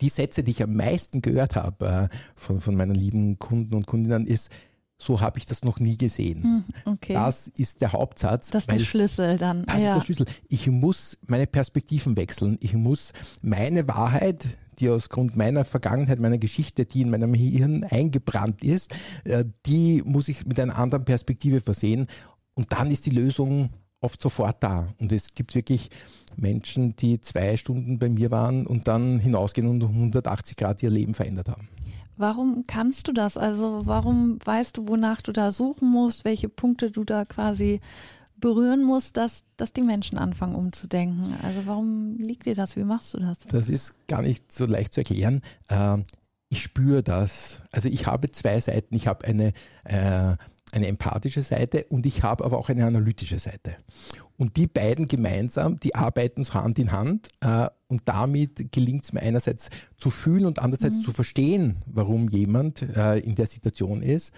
die 0.00 0.08
Sätze, 0.08 0.42
die 0.42 0.50
ich 0.50 0.62
am 0.62 0.74
meisten 0.74 1.22
gehört 1.22 1.54
habe 1.54 2.08
äh, 2.10 2.16
von, 2.34 2.60
von 2.60 2.74
meinen 2.74 2.94
lieben 2.94 3.38
Kunden 3.38 3.74
und 3.74 3.86
Kundinnen, 3.86 4.26
ist, 4.26 4.50
so 4.98 5.20
habe 5.20 5.38
ich 5.38 5.46
das 5.46 5.64
noch 5.64 5.80
nie 5.80 5.96
gesehen. 5.96 6.42
Hm, 6.42 6.64
okay. 6.84 7.14
Das 7.14 7.48
ist 7.48 7.80
der 7.80 7.92
Hauptsatz. 7.92 8.50
Das 8.50 8.64
ist 8.64 8.70
der 8.70 8.78
Schlüssel 8.78 9.38
dann. 9.38 9.64
Das 9.66 9.82
ja. 9.82 9.88
ist 9.88 9.94
der 9.94 10.00
Schlüssel. 10.00 10.26
Ich 10.48 10.68
muss 10.68 11.18
meine 11.26 11.46
Perspektiven 11.46 12.16
wechseln. 12.16 12.56
Ich 12.60 12.74
muss 12.74 13.12
meine 13.42 13.88
Wahrheit, 13.88 14.48
die 14.82 14.90
aus 14.90 15.08
Grund 15.08 15.36
meiner 15.36 15.64
Vergangenheit, 15.64 16.18
meiner 16.18 16.38
Geschichte, 16.38 16.84
die 16.84 17.02
in 17.02 17.10
meinem 17.10 17.32
Hirn 17.32 17.84
eingebrannt 17.84 18.62
ist, 18.62 18.94
äh, 19.24 19.44
die 19.64 20.02
muss 20.04 20.28
ich 20.28 20.44
mit 20.44 20.60
einer 20.60 20.76
anderen 20.76 21.04
Perspektive 21.04 21.60
versehen. 21.60 22.06
Und 22.54 22.72
dann 22.72 22.90
ist 22.90 23.06
die 23.06 23.10
Lösung 23.10 23.70
oft 24.00 24.20
sofort 24.20 24.62
da. 24.62 24.88
Und 25.00 25.12
es 25.12 25.32
gibt 25.32 25.54
wirklich 25.54 25.88
Menschen, 26.36 26.96
die 26.96 27.20
zwei 27.20 27.56
Stunden 27.56 27.98
bei 27.98 28.08
mir 28.08 28.30
waren 28.30 28.66
und 28.66 28.88
dann 28.88 29.20
hinausgehen 29.20 29.68
und 29.68 29.82
um 29.82 29.92
180 29.92 30.56
Grad 30.56 30.82
ihr 30.82 30.90
Leben 30.90 31.14
verändert 31.14 31.48
haben. 31.48 31.68
Warum 32.16 32.64
kannst 32.66 33.08
du 33.08 33.12
das? 33.12 33.36
Also 33.36 33.82
warum 33.84 34.38
weißt 34.44 34.76
du, 34.76 34.88
wonach 34.88 35.22
du 35.22 35.32
da 35.32 35.50
suchen 35.50 35.90
musst, 35.90 36.24
welche 36.24 36.48
Punkte 36.48 36.90
du 36.90 37.04
da 37.04 37.24
quasi 37.24 37.80
berühren 38.42 38.84
muss, 38.84 39.14
dass, 39.14 39.44
dass 39.56 39.72
die 39.72 39.80
Menschen 39.80 40.18
anfangen 40.18 40.54
umzudenken. 40.54 41.34
Also 41.42 41.60
warum 41.64 42.18
liegt 42.18 42.44
dir 42.44 42.54
das? 42.54 42.76
Wie 42.76 42.84
machst 42.84 43.14
du 43.14 43.20
das? 43.20 43.38
Das 43.48 43.70
ist 43.70 44.06
gar 44.08 44.20
nicht 44.20 44.52
so 44.52 44.66
leicht 44.66 44.92
zu 44.92 45.00
erklären. 45.00 45.40
Ähm, 45.70 46.04
ich 46.50 46.60
spüre 46.60 47.02
das. 47.02 47.62
Also 47.70 47.88
ich 47.88 48.06
habe 48.06 48.30
zwei 48.30 48.60
Seiten. 48.60 48.94
Ich 48.94 49.06
habe 49.06 49.24
eine, 49.24 49.54
äh, 49.84 50.36
eine 50.72 50.86
empathische 50.86 51.42
Seite 51.42 51.86
und 51.88 52.04
ich 52.04 52.22
habe 52.22 52.44
aber 52.44 52.58
auch 52.58 52.68
eine 52.68 52.84
analytische 52.84 53.38
Seite. 53.38 53.76
Und 54.36 54.56
die 54.56 54.66
beiden 54.66 55.06
gemeinsam, 55.06 55.78
die 55.78 55.94
arbeiten 55.94 56.42
so 56.42 56.54
Hand 56.54 56.78
in 56.78 56.90
Hand 56.90 57.28
äh, 57.40 57.68
und 57.86 58.02
damit 58.06 58.72
gelingt 58.72 59.04
es 59.04 59.12
mir 59.12 59.20
einerseits 59.20 59.70
zu 59.98 60.10
fühlen 60.10 60.46
und 60.46 60.58
andererseits 60.58 60.96
mhm. 60.96 61.02
zu 61.02 61.12
verstehen, 61.12 61.76
warum 61.86 62.28
jemand 62.28 62.82
äh, 62.82 63.18
in 63.18 63.36
der 63.36 63.46
Situation 63.46 64.02
ist. 64.02 64.32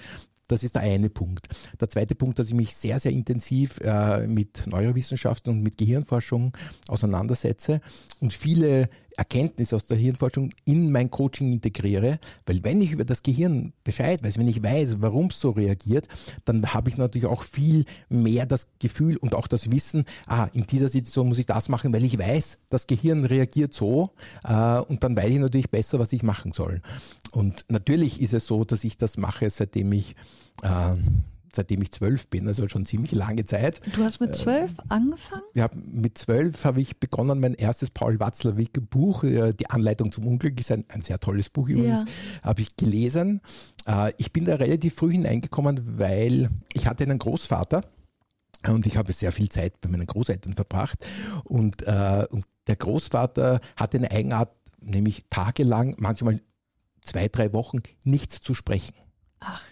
Das 0.49 0.63
ist 0.63 0.75
der 0.75 0.83
eine 0.83 1.09
Punkt. 1.09 1.49
Der 1.81 1.89
zweite 1.89 2.15
Punkt, 2.15 2.39
dass 2.39 2.49
ich 2.49 2.55
mich 2.55 2.75
sehr, 2.75 2.99
sehr 2.99 3.13
intensiv 3.13 3.81
äh, 3.81 4.27
mit 4.27 4.67
Neurowissenschaften 4.67 5.53
und 5.53 5.63
mit 5.63 5.79
Gehirnforschung 5.79 6.57
auseinandersetze 6.89 7.81
und 8.21 8.33
viele 8.33 8.89
Erkenntnisse 9.17 9.77
aus 9.77 9.87
der 9.87 9.97
Hirnforschung 9.97 10.51
in 10.65 10.91
mein 10.91 11.11
Coaching 11.11 11.53
integriere, 11.53 12.19
weil 12.47 12.63
wenn 12.65 12.81
ich 12.81 12.93
über 12.93 13.05
das 13.05 13.23
Gehirn 13.23 13.73
Bescheid 13.85 14.23
weiß, 14.23 14.39
wenn 14.39 14.49
ich 14.49 14.63
weiß, 14.63 14.97
warum 15.01 15.27
es 15.27 15.41
so 15.41 15.51
reagiert, 15.51 16.09
dann 16.45 16.75
habe 16.75 16.91
ich 16.91 16.97
natürlich 16.97 17.27
auch 17.27 17.43
viel 17.43 17.85
mehr 18.09 18.47
das 18.47 18.67
Gefühl 18.79 19.17
und 19.19 19.35
auch 19.35 19.47
das 19.47 19.71
Wissen, 19.71 20.05
ah, 20.27 20.49
in 20.53 20.67
dieser 20.67 20.89
Situation 20.89 21.29
muss 21.29 21.39
ich 21.39 21.47
das 21.47 21.69
machen, 21.69 21.93
weil 21.93 22.05
ich 22.05 22.19
weiß, 22.19 22.59
das 22.71 22.87
Gehirn 22.87 23.25
reagiert 23.25 23.75
so 23.75 24.11
äh, 24.45 24.79
und 24.81 25.05
dann 25.05 25.17
weiß 25.17 25.31
ich 25.31 25.39
natürlich 25.39 25.71
besser, 25.71 25.99
was 25.99 26.13
ich 26.13 26.23
machen 26.23 26.53
soll. 26.53 26.81
Und 27.33 27.65
natürlich 27.69 28.21
ist 28.21 28.35
es 28.35 28.47
so, 28.47 28.65
dass 28.65 28.85
ich 28.85 28.97
das 28.97 29.17
mache, 29.17 29.49
seitdem 29.51 29.93
ich 29.93 30.17
äh, 30.63 30.95
seitdem 31.55 31.83
ich 31.83 31.93
zwölf 31.93 32.29
bin, 32.29 32.47
also 32.47 32.69
schon 32.69 32.87
ziemlich 32.87 33.13
lange 33.13 33.45
Zeit. 33.45 33.81
Du 33.95 34.05
hast 34.05 34.21
mit 34.21 34.35
zwölf 34.35 34.73
äh, 34.79 34.83
angefangen? 34.89 35.43
Ja, 35.55 35.69
mit 35.75 36.19
zwölf 36.19 36.65
habe 36.65 36.81
ich 36.81 36.99
begonnen, 36.99 37.41
mein 37.41 37.55
erstes 37.55 37.91
Paul 37.91 38.21
Watzlawick 38.21 38.91
Buch, 38.91 39.25
äh, 39.25 39.53
Die 39.53 39.71
Anleitung 39.71 40.13
zum 40.13 40.27
Unglück, 40.27 40.59
ist 40.59 40.73
ein, 40.73 40.85
ein 40.89 41.03
sehr 41.03 41.19
tolles 41.19 41.51
Buch 41.51 41.69
übrigens, 41.69 42.03
ja. 42.03 42.43
habe 42.43 42.63
ich 42.63 42.77
gelesen. 42.77 43.41
Äh, 43.87 44.13
ich 44.19 44.33
bin 44.33 44.45
da 44.45 44.57
relativ 44.57 44.95
früh 44.95 45.13
hineingekommen, 45.13 45.99
weil 45.99 46.51
ich 46.73 46.87
hatte 46.87 47.05
einen 47.05 47.19
Großvater, 47.19 47.83
Und 48.67 48.87
ich 48.87 48.97
habe 48.97 49.13
sehr 49.13 49.33
viel 49.33 49.49
Zeit 49.49 49.81
bei 49.81 49.89
meinen 49.89 50.07
Großeltern 50.07 50.55
verbracht. 50.55 51.05
Und, 51.45 51.83
äh, 51.83 52.27
und 52.31 52.45
der 52.67 52.77
Großvater 52.77 53.61
hatte 53.77 53.99
eine 53.99 54.11
Eigenart, 54.11 54.51
nämlich 54.81 55.25
tagelang, 55.31 55.95
manchmal 55.99 56.41
zwei, 57.03 57.29
drei 57.29 57.53
Wochen 57.53 57.79
nichts 58.05 58.41
zu 58.41 58.55
sprechen. 58.55 58.95
Ach 59.41 59.63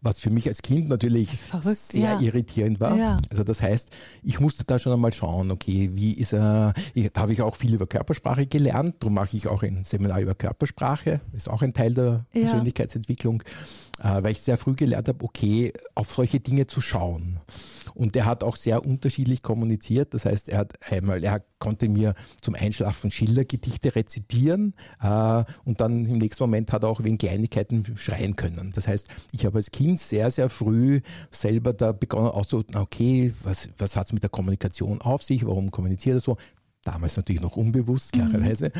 was 0.00 0.20
für 0.20 0.30
mich 0.30 0.46
als 0.46 0.62
Kind 0.62 0.88
natürlich 0.88 1.30
verrückt, 1.30 1.76
sehr 1.76 2.12
ja. 2.12 2.20
irritierend 2.20 2.80
war. 2.80 2.96
Ja. 2.96 3.18
Also 3.30 3.44
das 3.44 3.62
heißt, 3.62 3.90
ich 4.22 4.40
musste 4.40 4.64
da 4.64 4.78
schon 4.78 4.92
einmal 4.92 5.12
schauen, 5.12 5.50
okay, 5.50 5.90
wie 5.94 6.12
ist 6.12 6.32
er, 6.32 6.74
ich, 6.94 7.10
da 7.12 7.22
habe 7.22 7.32
ich 7.32 7.42
auch 7.42 7.56
viel 7.56 7.74
über 7.74 7.86
Körpersprache 7.86 8.46
gelernt, 8.46 8.96
darum 9.00 9.14
mache 9.14 9.36
ich 9.36 9.48
auch 9.48 9.62
ein 9.62 9.84
Seminar 9.84 10.20
über 10.20 10.34
Körpersprache, 10.34 11.20
ist 11.32 11.48
auch 11.48 11.62
ein 11.62 11.72
Teil 11.72 11.94
der 11.94 12.26
ja. 12.32 12.42
Persönlichkeitsentwicklung, 12.42 13.42
äh, 14.02 14.22
weil 14.22 14.32
ich 14.32 14.42
sehr 14.42 14.56
früh 14.56 14.74
gelernt 14.74 15.08
habe, 15.08 15.24
okay, 15.24 15.72
auf 15.94 16.12
solche 16.12 16.40
Dinge 16.40 16.66
zu 16.66 16.80
schauen. 16.80 17.40
Und 17.94 18.14
er 18.14 18.26
hat 18.26 18.44
auch 18.44 18.56
sehr 18.56 18.84
unterschiedlich 18.84 19.42
kommuniziert. 19.42 20.12
Das 20.12 20.26
heißt, 20.26 20.50
er 20.50 20.58
hat 20.58 20.74
einmal, 20.90 21.24
er 21.24 21.42
konnte 21.58 21.88
mir 21.88 22.14
zum 22.42 22.54
Einschlafen 22.54 23.10
Schillergedichte 23.10 23.94
rezitieren 23.96 24.74
äh, 25.00 25.44
und 25.64 25.80
dann 25.80 26.04
im 26.04 26.18
nächsten 26.18 26.42
Moment 26.42 26.72
hat 26.72 26.82
er 26.82 26.90
auch 26.90 27.02
wegen 27.02 27.16
Kleinigkeiten 27.16 27.96
schreien 27.96 28.36
können. 28.36 28.72
Das 28.74 28.86
heißt, 28.86 29.08
ich 29.32 29.46
habe 29.46 29.56
als 29.56 29.70
Kind 29.70 29.85
sehr, 29.94 30.30
sehr 30.30 30.48
früh 30.48 31.00
selber 31.30 31.72
da 31.72 31.92
begonnen, 31.92 32.28
auch 32.28 32.44
so, 32.44 32.64
okay, 32.74 33.32
was, 33.42 33.68
was 33.78 33.96
hat 33.96 34.06
es 34.06 34.12
mit 34.12 34.22
der 34.22 34.30
Kommunikation 34.30 35.00
auf 35.00 35.22
sich? 35.22 35.46
Warum 35.46 35.70
kommuniziert 35.70 36.16
er 36.16 36.20
so? 36.20 36.36
damals 36.86 37.16
natürlich 37.16 37.42
noch 37.42 37.56
unbewusst, 37.56 38.12
klarerweise. 38.12 38.70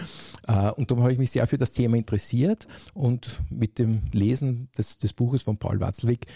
Mhm. 0.46 0.70
Und 0.76 0.90
darum 0.90 1.02
habe 1.02 1.12
ich 1.12 1.18
mich 1.18 1.32
sehr 1.32 1.46
für 1.48 1.58
das 1.58 1.72
Thema 1.72 1.96
interessiert 1.96 2.68
und 2.94 3.42
mit 3.50 3.80
dem 3.80 4.02
Lesen 4.12 4.68
des, 4.78 4.98
des 4.98 5.12
Buches 5.12 5.42
von 5.42 5.58
Paul 5.58 5.80
Watzlawick 5.80 6.26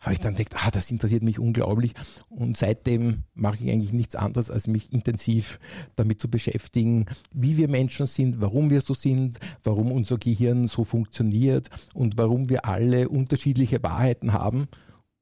habe 0.00 0.12
ich 0.12 0.20
dann 0.20 0.34
gedacht, 0.34 0.66
ah, 0.66 0.70
das 0.70 0.90
interessiert 0.90 1.22
mich 1.22 1.38
unglaublich. 1.38 1.92
Und 2.28 2.56
seitdem 2.56 3.24
mache 3.34 3.56
ich 3.56 3.70
eigentlich 3.70 3.92
nichts 3.92 4.16
anderes, 4.16 4.50
als 4.50 4.66
mich 4.66 4.92
intensiv 4.92 5.58
damit 5.96 6.20
zu 6.20 6.28
beschäftigen, 6.28 7.06
wie 7.32 7.56
wir 7.56 7.68
Menschen 7.68 8.06
sind, 8.06 8.40
warum 8.40 8.70
wir 8.70 8.80
so 8.80 8.94
sind, 8.94 9.38
warum 9.64 9.92
unser 9.92 10.18
Gehirn 10.18 10.68
so 10.68 10.84
funktioniert 10.84 11.68
und 11.94 12.16
warum 12.16 12.48
wir 12.48 12.64
alle 12.64 13.08
unterschiedliche 13.08 13.82
Wahrheiten 13.82 14.32
haben 14.32 14.68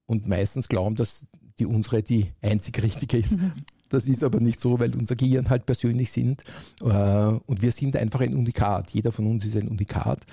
und 0.06 0.28
meistens 0.28 0.68
glauben, 0.68 0.97
dass 0.97 1.26
die 1.59 1.66
unsere 1.66 2.02
die 2.02 2.33
einzig 2.42 2.83
richtige 2.83 3.16
ist. 3.16 3.38
Mhm. 3.38 3.52
Das 3.88 4.06
ist 4.06 4.25
aber 4.25 4.40
nicht 4.40 4.61
so, 4.61 4.80
weil 4.80 4.95
unser 4.97 5.14
Gehirn 5.14 5.49
halt 5.49 5.64
persönlich 5.64 6.11
sind. 6.11 6.42
Äh, 6.83 6.87
und 6.87 7.62
wir 7.62 7.71
sind 7.73 7.97
einfach 7.97 8.21
ein 8.21 8.35
Unikat. 8.35 8.92
Jeder 8.92 9.12
von 9.12 9.26
uns 9.26 9.45
ist 9.45 9.56
ein 9.56 9.68
Unikat. 9.68 10.26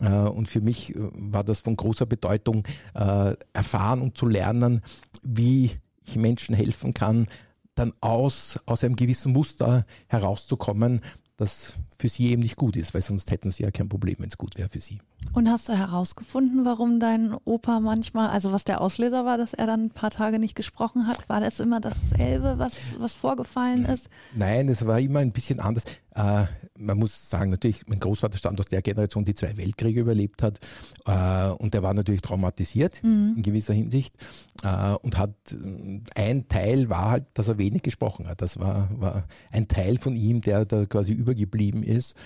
Äh, 0.00 0.08
und 0.08 0.48
für 0.48 0.60
mich 0.60 0.94
äh, 0.94 0.98
war 1.12 1.44
das 1.44 1.60
von 1.60 1.76
großer 1.76 2.06
Bedeutung, 2.06 2.64
äh, 2.94 3.34
erfahren 3.52 4.00
und 4.00 4.16
zu 4.16 4.26
lernen, 4.26 4.80
wie 5.22 5.72
ich 6.04 6.16
Menschen 6.16 6.54
helfen 6.54 6.94
kann, 6.94 7.26
dann 7.74 7.92
aus, 8.00 8.58
aus 8.66 8.82
einem 8.82 8.96
gewissen 8.96 9.32
Muster 9.32 9.86
herauszukommen, 10.08 11.00
das 11.36 11.78
für 11.98 12.08
sie 12.08 12.30
eben 12.30 12.42
nicht 12.42 12.56
gut 12.56 12.76
ist, 12.76 12.94
weil 12.94 13.02
sonst 13.02 13.30
hätten 13.30 13.50
sie 13.50 13.62
ja 13.62 13.70
kein 13.70 13.88
Problem, 13.88 14.16
wenn 14.18 14.28
es 14.28 14.38
gut 14.38 14.56
wäre 14.58 14.68
für 14.68 14.80
sie. 14.80 14.98
Und 15.32 15.48
hast 15.48 15.68
du 15.68 15.74
herausgefunden, 15.74 16.64
warum 16.64 17.00
dein 17.00 17.34
Opa 17.44 17.80
manchmal, 17.80 18.30
also 18.30 18.52
was 18.52 18.64
der 18.64 18.80
Auslöser 18.80 19.24
war, 19.24 19.38
dass 19.38 19.54
er 19.54 19.66
dann 19.66 19.86
ein 19.86 19.90
paar 19.90 20.10
Tage 20.10 20.38
nicht 20.38 20.54
gesprochen 20.54 21.06
hat? 21.06 21.28
War 21.28 21.40
das 21.40 21.60
immer 21.60 21.80
dasselbe, 21.80 22.54
was, 22.58 22.98
was 22.98 23.12
vorgefallen 23.14 23.84
ist? 23.84 24.08
Nein, 24.34 24.68
es 24.68 24.86
war 24.86 24.98
immer 24.98 25.20
ein 25.20 25.32
bisschen 25.32 25.60
anders. 25.60 25.84
Äh, 26.14 26.46
man 26.78 26.98
muss 26.98 27.30
sagen, 27.30 27.50
natürlich, 27.50 27.86
mein 27.86 28.00
Großvater 28.00 28.38
stammt 28.38 28.60
aus 28.60 28.66
der 28.66 28.82
Generation, 28.82 29.24
die 29.24 29.34
zwei 29.34 29.56
Weltkriege 29.56 30.00
überlebt 30.00 30.42
hat. 30.42 30.58
Äh, 31.06 31.50
und 31.52 31.74
der 31.74 31.82
war 31.82 31.94
natürlich 31.94 32.22
traumatisiert 32.22 33.02
mhm. 33.02 33.34
in 33.36 33.42
gewisser 33.42 33.74
Hinsicht. 33.74 34.14
Äh, 34.62 34.94
und 35.02 35.18
hat 35.18 35.34
ein 36.14 36.48
Teil 36.48 36.88
war 36.88 37.10
halt, 37.10 37.26
dass 37.34 37.48
er 37.48 37.58
wenig 37.58 37.82
gesprochen 37.82 38.26
hat. 38.26 38.42
Das 38.42 38.58
war, 38.58 38.88
war 38.98 39.24
ein 39.52 39.68
Teil 39.68 39.98
von 39.98 40.16
ihm, 40.16 40.40
der 40.40 40.64
da 40.64 40.86
quasi 40.86 41.12
übergeblieben 41.12 41.82
ist. 41.82 42.16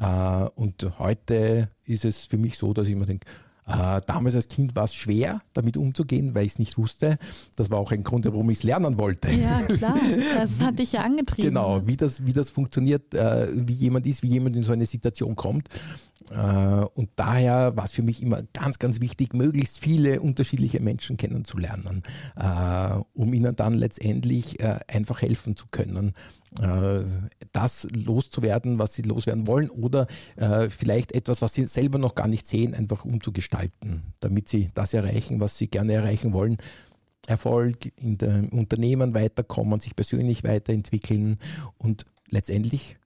Äh, 0.00 0.44
und 0.54 0.98
heute 0.98 1.68
ist 1.90 2.04
es 2.04 2.26
für 2.26 2.38
mich 2.38 2.56
so, 2.56 2.72
dass 2.72 2.88
ich 2.88 2.96
mir 2.96 3.06
denke, 3.06 3.26
äh, 3.66 4.00
damals 4.06 4.34
als 4.34 4.48
Kind 4.48 4.74
war 4.74 4.84
es 4.84 4.94
schwer, 4.94 5.42
damit 5.52 5.76
umzugehen, 5.76 6.34
weil 6.34 6.44
ich 6.44 6.52
es 6.52 6.58
nicht 6.58 6.76
wusste. 6.76 7.18
Das 7.56 7.70
war 7.70 7.78
auch 7.78 7.92
ein 7.92 8.02
Grund, 8.02 8.24
warum 8.26 8.50
ich 8.50 8.58
es 8.58 8.62
lernen 8.64 8.98
wollte. 8.98 9.30
Ja, 9.30 9.60
klar. 9.62 9.94
Das 10.36 10.60
hat 10.60 10.78
dich 10.78 10.92
ja 10.92 11.02
angetrieben. 11.02 11.50
Genau, 11.50 11.86
wie 11.86 11.96
das, 11.96 12.26
wie 12.26 12.32
das 12.32 12.50
funktioniert, 12.50 13.14
äh, 13.14 13.48
wie 13.52 13.74
jemand 13.74 14.06
ist, 14.06 14.22
wie 14.22 14.28
jemand 14.28 14.56
in 14.56 14.62
so 14.62 14.72
eine 14.72 14.86
Situation 14.86 15.36
kommt. 15.36 15.68
Äh, 16.30 16.84
und 16.94 17.10
daher 17.16 17.76
war 17.76 17.84
es 17.84 17.92
für 17.92 18.02
mich 18.02 18.22
immer 18.22 18.42
ganz, 18.52 18.78
ganz 18.78 19.00
wichtig, 19.00 19.34
möglichst 19.34 19.78
viele 19.78 20.20
unterschiedliche 20.20 20.80
Menschen 20.80 21.16
kennenzulernen, 21.16 22.02
äh, 22.36 23.00
um 23.14 23.32
ihnen 23.32 23.56
dann 23.56 23.74
letztendlich 23.74 24.60
äh, 24.60 24.78
einfach 24.88 25.22
helfen 25.22 25.56
zu 25.56 25.66
können, 25.70 26.14
das 27.52 27.86
loszuwerden, 27.92 28.80
was 28.80 28.94
sie 28.94 29.02
loswerden 29.02 29.46
wollen 29.46 29.70
oder 29.70 30.08
vielleicht 30.68 31.12
etwas, 31.12 31.42
was 31.42 31.54
sie 31.54 31.68
selber 31.68 31.98
noch 31.98 32.16
gar 32.16 32.26
nicht 32.26 32.44
sehen, 32.48 32.74
einfach 32.74 33.04
umzugestalten, 33.04 34.02
damit 34.18 34.48
sie 34.48 34.72
das 34.74 34.92
erreichen, 34.92 35.38
was 35.38 35.56
sie 35.56 35.68
gerne 35.68 35.92
erreichen 35.92 36.32
wollen. 36.32 36.56
Erfolg 37.28 37.92
in 37.94 38.18
dem 38.18 38.48
Unternehmen 38.48 39.14
weiterkommen, 39.14 39.78
sich 39.78 39.94
persönlich 39.94 40.42
weiterentwickeln 40.42 41.38
und 41.78 42.04
letztendlich 42.28 42.96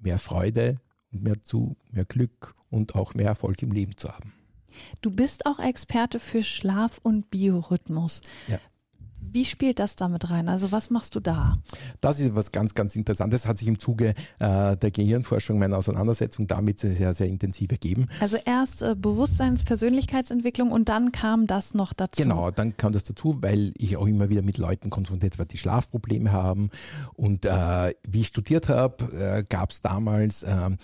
mehr 0.00 0.18
Freude 0.18 0.80
mehr 1.10 1.42
zu 1.42 1.76
mehr 1.90 2.04
Glück 2.04 2.54
und 2.70 2.94
auch 2.94 3.14
mehr 3.14 3.26
Erfolg 3.26 3.62
im 3.62 3.72
Leben 3.72 3.96
zu 3.96 4.08
haben. 4.08 4.32
Du 5.00 5.10
bist 5.10 5.46
auch 5.46 5.58
Experte 5.58 6.20
für 6.20 6.42
Schlaf 6.42 7.00
und 7.02 7.30
Biorhythmus. 7.30 8.22
Ja. 8.46 8.58
Wie 9.20 9.44
spielt 9.44 9.78
das 9.78 9.96
damit 9.96 10.30
rein? 10.30 10.48
Also 10.48 10.72
was 10.72 10.90
machst 10.90 11.14
du 11.14 11.20
da? 11.20 11.58
Das 12.00 12.18
ist 12.18 12.34
was 12.34 12.52
ganz, 12.52 12.74
ganz 12.74 12.96
Interessantes. 12.96 13.46
Hat 13.46 13.58
sich 13.58 13.68
im 13.68 13.78
Zuge 13.78 14.14
äh, 14.38 14.76
der 14.76 14.90
Gehirnforschung 14.90 15.58
meiner 15.58 15.78
Auseinandersetzung 15.78 16.46
damit 16.46 16.80
sehr, 16.80 17.14
sehr 17.14 17.26
intensiv 17.26 17.70
ergeben. 17.70 18.06
Also 18.20 18.38
erst 18.44 18.82
äh, 18.82 18.96
Bewusstseins-, 18.96 19.64
Persönlichkeitsentwicklung 19.64 20.72
und 20.72 20.88
dann 20.88 21.12
kam 21.12 21.46
das 21.46 21.74
noch 21.74 21.92
dazu. 21.92 22.20
Genau, 22.22 22.50
dann 22.50 22.76
kam 22.76 22.92
das 22.92 23.04
dazu, 23.04 23.38
weil 23.40 23.72
ich 23.76 23.96
auch 23.96 24.06
immer 24.06 24.28
wieder 24.28 24.42
mit 24.42 24.58
Leuten 24.58 24.90
konfrontiert 24.90 25.38
war, 25.38 25.46
die 25.46 25.58
Schlafprobleme 25.58 26.32
haben. 26.32 26.70
Und 27.14 27.44
äh, 27.44 27.94
wie 28.02 28.20
ich 28.20 28.26
studiert 28.26 28.68
habe, 28.68 29.04
äh, 29.14 29.44
gab 29.48 29.70
es 29.70 29.80
damals 29.80 30.44
ähm, 30.46 30.78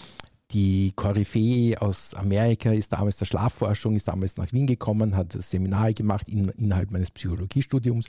die 0.52 0.92
Koryphäe 0.94 1.80
aus 1.80 2.14
Amerika 2.14 2.70
ist 2.72 2.92
damals 2.92 3.16
der 3.16 3.26
Schlafforschung, 3.26 3.96
ist 3.96 4.08
damals 4.08 4.36
nach 4.36 4.52
Wien 4.52 4.66
gekommen, 4.66 5.16
hat 5.16 5.32
Seminare 5.32 5.92
gemacht 5.92 6.28
in, 6.28 6.48
innerhalb 6.50 6.90
meines 6.90 7.10
Psychologiestudiums. 7.10 8.06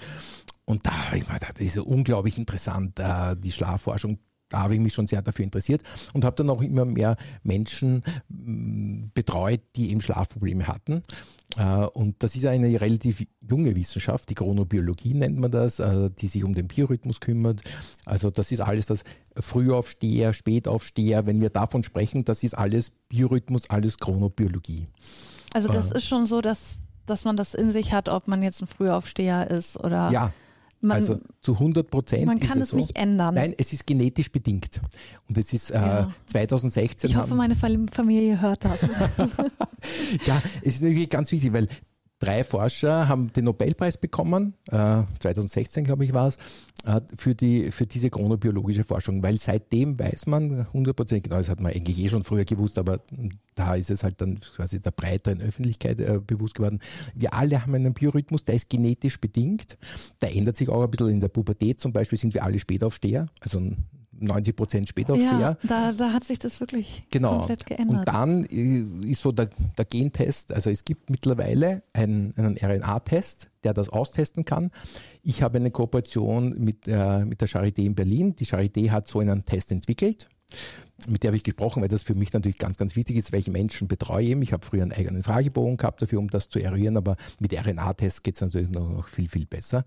Und 0.65 0.85
da 0.85 1.07
habe 1.07 1.17
ich 1.17 1.27
mir 1.27 1.35
gedacht, 1.35 1.59
das 1.59 1.65
ist 1.65 1.75
ja 1.77 1.81
unglaublich 1.81 2.37
interessant, 2.37 2.99
äh, 2.99 3.35
die 3.37 3.51
Schlafforschung 3.51 4.19
da 4.49 4.59
habe 4.63 4.75
ich 4.75 4.79
mich 4.79 4.93
schon 4.93 5.07
sehr 5.07 5.21
dafür 5.21 5.43
interessiert 5.43 5.81
und 6.13 6.25
habe 6.25 6.35
dann 6.35 6.49
auch 6.49 6.61
immer 6.61 6.85
mehr 6.85 7.17
Menschen 7.43 8.03
mm, 8.29 9.07
betreut, 9.13 9.61
die 9.75 9.91
eben 9.91 10.01
Schlafprobleme 10.01 10.67
hatten. 10.67 11.03
Äh, 11.57 11.85
und 11.85 12.15
das 12.23 12.35
ist 12.35 12.45
eine 12.45 12.79
relativ 12.79 13.25
junge 13.49 13.75
Wissenschaft, 13.75 14.29
die 14.29 14.35
Chronobiologie 14.35 15.13
nennt 15.13 15.37
man 15.37 15.51
das, 15.51 15.79
äh, 15.79 16.09
die 16.09 16.27
sich 16.27 16.43
um 16.43 16.53
den 16.53 16.67
Biorhythmus 16.67 17.19
kümmert. 17.19 17.61
Also 18.05 18.29
das 18.29 18.51
ist 18.51 18.61
alles 18.61 18.85
das 18.87 19.03
Frühaufsteher, 19.35 20.33
Spätaufsteher, 20.33 21.25
wenn 21.25 21.41
wir 21.41 21.49
davon 21.49 21.83
sprechen, 21.83 22.25
das 22.25 22.43
ist 22.43 22.57
alles 22.57 22.91
Biorhythmus, 23.09 23.69
alles 23.69 23.97
Chronobiologie. 23.97 24.87
Also 25.53 25.69
das 25.69 25.91
äh, 25.91 25.97
ist 25.97 26.05
schon 26.05 26.25
so, 26.25 26.41
dass, 26.41 26.79
dass 27.05 27.25
man 27.25 27.37
das 27.37 27.53
in 27.53 27.71
sich 27.71 27.93
hat, 27.93 28.09
ob 28.09 28.27
man 28.27 28.43
jetzt 28.43 28.61
ein 28.61 28.67
Frühaufsteher 28.67 29.49
ist 29.49 29.77
oder... 29.77 30.11
Ja, 30.11 30.33
man, 30.81 30.95
also 30.95 31.19
zu 31.41 31.53
100 31.53 31.89
Prozent. 31.89 32.25
Man 32.25 32.39
kann 32.39 32.61
es, 32.61 32.69
so. 32.69 32.77
nicht 32.77 32.95
ändern. 32.95 33.35
Nein, 33.35 33.53
es 33.57 33.73
ist 33.73 33.85
genetisch 33.87 34.31
bedingt. 34.31 34.81
Und 35.27 35.37
es 35.37 35.53
ist 35.53 35.69
ja. 35.71 36.01
äh, 36.01 36.07
2016. 36.27 37.09
Ich 37.09 37.15
hoffe, 37.15 37.35
meine 37.35 37.55
Familie 37.55 38.39
hört 38.39 38.63
das. 38.65 38.81
ja, 40.25 40.41
es 40.61 40.75
ist 40.75 40.83
natürlich 40.83 41.09
ganz 41.09 41.31
wichtig, 41.31 41.53
weil 41.53 41.67
Drei 42.19 42.43
Forscher 42.43 43.07
haben 43.07 43.31
den 43.31 43.45
Nobelpreis 43.45 43.97
bekommen, 43.97 44.55
äh, 44.71 45.03
2016 45.19 45.83
glaube 45.83 46.03
ich 46.03 46.13
war 46.13 46.27
es, 46.27 46.37
äh, 46.85 46.99
für, 47.15 47.35
die, 47.35 47.71
für 47.71 47.85
diese 47.85 48.09
chronobiologische 48.09 48.83
Forschung, 48.83 49.21
weil 49.21 49.37
seitdem 49.37 49.99
weiß 49.99 50.25
man 50.25 50.65
100% 50.73 51.21
genau, 51.21 51.37
das 51.37 51.49
hat 51.49 51.61
man 51.61 51.71
eigentlich 51.73 51.99
eh 51.99 52.09
schon 52.09 52.23
früher 52.23 52.43
gewusst, 52.45 52.79
aber 52.79 53.01
da 53.53 53.75
ist 53.75 53.91
es 53.91 54.03
halt 54.03 54.19
dann 54.19 54.39
quasi 54.39 54.79
der 54.79 54.91
breiteren 54.91 55.41
Öffentlichkeit 55.41 55.99
äh, 55.99 56.19
bewusst 56.25 56.55
geworden. 56.55 56.79
Wir 57.13 57.35
alle 57.35 57.61
haben 57.61 57.75
einen 57.75 57.93
Biorhythmus, 57.93 58.45
der 58.45 58.55
ist 58.55 58.69
genetisch 58.69 59.19
bedingt, 59.21 59.77
der 60.21 60.35
ändert 60.35 60.57
sich 60.57 60.69
auch 60.69 60.83
ein 60.83 60.89
bisschen 60.89 61.09
in 61.09 61.19
der 61.19 61.27
Pubertät, 61.27 61.79
zum 61.79 61.93
Beispiel 61.93 62.17
sind 62.17 62.33
wir 62.33 62.43
alle 62.43 62.57
Spätaufsteher, 62.57 63.27
also 63.41 63.61
90 64.19 64.55
Prozent 64.55 64.89
Spätaufsteher. 64.89 65.39
Ja, 65.39 65.57
da, 65.63 65.91
da 65.91 66.13
hat 66.13 66.23
sich 66.23 66.39
das 66.39 66.59
wirklich 66.59 67.03
genau. 67.09 67.39
komplett 67.39 67.65
geändert. 67.65 67.97
Und 67.97 68.07
dann 68.07 68.45
äh, 68.45 69.09
ist 69.09 69.21
so 69.21 69.31
der, 69.31 69.49
der 69.77 69.85
Gentest, 69.85 70.53
also 70.53 70.69
es 70.69 70.85
gibt 70.85 71.09
mittlerweile 71.09 71.83
einen, 71.93 72.33
einen 72.37 72.57
RNA-Test, 72.57 73.49
der 73.63 73.73
das 73.73 73.89
austesten 73.89 74.45
kann. 74.45 74.71
Ich 75.23 75.43
habe 75.43 75.57
eine 75.57 75.71
Kooperation 75.71 76.55
mit, 76.57 76.87
äh, 76.87 77.25
mit 77.25 77.41
der 77.41 77.47
Charité 77.47 77.83
in 77.83 77.95
Berlin. 77.95 78.35
Die 78.35 78.45
Charité 78.45 78.91
hat 78.91 79.07
so 79.07 79.19
einen 79.19 79.45
Test 79.45 79.71
entwickelt. 79.71 80.29
Mit 81.07 81.23
der 81.23 81.29
habe 81.29 81.37
ich 81.37 81.43
gesprochen, 81.43 81.81
weil 81.81 81.89
das 81.89 82.03
für 82.03 82.15
mich 82.15 82.33
natürlich 82.33 82.57
ganz, 82.57 82.77
ganz 82.77 82.95
wichtig 82.95 83.17
ist, 83.17 83.31
welche 83.31 83.51
Menschen 83.51 83.87
betreue 83.87 84.25
ich. 84.25 84.41
Ich 84.41 84.53
habe 84.53 84.65
früher 84.65 84.81
einen 84.81 84.93
eigenen 84.93 85.23
Fragebogen 85.23 85.77
gehabt 85.77 86.01
dafür, 86.01 86.19
um 86.19 86.29
das 86.29 86.49
zu 86.49 86.59
eruieren, 86.59 86.97
aber 86.97 87.17
mit 87.39 87.53
RNA-Tests 87.53 88.23
geht 88.23 88.35
es 88.35 88.41
natürlich 88.41 88.69
noch 88.69 89.07
viel, 89.07 89.29
viel 89.29 89.45
besser. 89.45 89.83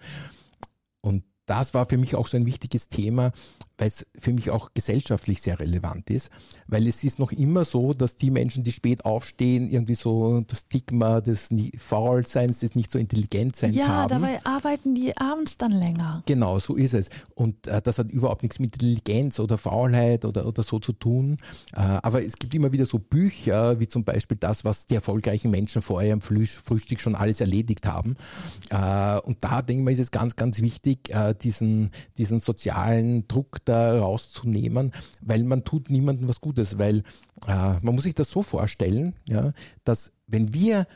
Und 1.01 1.25
das 1.47 1.75
war 1.75 1.87
für 1.87 1.99
mich 1.99 2.15
auch 2.15 2.29
so 2.29 2.37
ein 2.37 2.47
wichtiges 2.47 2.89
Thema, 2.89 3.33
weil 3.81 3.89
es 3.89 4.07
für 4.15 4.33
mich 4.33 4.51
auch 4.51 4.75
gesellschaftlich 4.75 5.41
sehr 5.41 5.59
relevant 5.59 6.11
ist, 6.11 6.31
weil 6.67 6.87
es 6.87 7.03
ist 7.03 7.19
noch 7.19 7.33
immer 7.33 7.65
so, 7.65 7.95
dass 7.95 8.15
die 8.17 8.31
Menschen, 8.31 8.63
die 8.63 8.73
spät 8.73 9.07
aufstehen, 9.07 9.71
irgendwie 9.71 9.95
so 9.95 10.43
das 10.43 10.61
Stigma 10.61 11.23
des 11.23 11.49
Faulseins, 11.79 12.61
des 12.61 12.75
nicht 12.75 12.93
so 12.93 12.99
Intelligentseins 12.99 13.77
ja, 13.77 13.89
haben. 13.89 14.13
Ja, 14.13 14.19
dabei 14.19 14.45
arbeiten 14.45 14.95
die 14.95 15.17
abends 15.17 15.57
dann 15.57 15.73
länger. 15.73 16.23
Genau, 16.27 16.59
so 16.59 16.77
ist 16.77 16.93
es. 16.93 17.09
Und 17.35 17.67
äh, 17.69 17.81
das 17.81 17.99
hat 17.99 18.11
überhaupt 18.11 18.43
nichts 18.43 18.59
mit 18.59 18.75
Intelligenz 18.75 19.41
oder 19.41 19.57
Faulheit 19.57 20.27
oder, 20.27 20.47
oder 20.47 20.63
so 20.63 20.79
zu 20.79 20.93
tun. 20.93 21.39
Äh, 21.73 21.81
aber 21.81 22.23
es 22.23 22.37
gibt 22.37 22.55
immer 22.55 22.73
wieder 22.73 22.85
so 22.85 22.99
Bücher, 22.99 23.81
wie 23.81 23.89
zum 23.89 24.05
Beispiel 24.05 24.37
das, 24.39 24.63
was 24.63 24.87
die 24.87 24.95
erfolgreichen 24.95 25.51
Menschen 25.51 25.81
vorher 25.81 26.13
am 26.13 26.21
Frühstück 26.21 27.01
schon 27.01 27.15
alles 27.15 27.41
erledigt 27.41 27.87
haben. 27.87 28.17
Äh, 28.69 29.21
und 29.21 29.43
da 29.43 29.63
denke 29.63 29.81
ich 29.81 29.85
mal, 29.87 29.93
ist 29.93 30.01
es 30.01 30.11
ganz, 30.11 30.37
ganz 30.37 30.61
wichtig, 30.61 31.09
äh, 31.09 31.35
diesen, 31.35 31.93
diesen 32.19 32.41
sozialen 32.41 33.27
Druck 33.27 33.65
da 33.71 33.99
rauszunehmen, 33.99 34.93
weil 35.21 35.45
man 35.45 35.65
tut 35.65 35.91
niemandem 35.91 36.29
was 36.29 36.41
Gutes, 36.41 36.79
weil 36.79 37.03
äh, 37.47 37.79
man 37.81 37.95
muss 37.95 38.03
sich 38.03 38.15
das 38.15 38.31
so 38.31 38.43
vorstellen, 38.43 39.15
ja, 39.29 39.53
dass 39.85 40.13
wenn 40.27 40.53
wir 40.53 40.87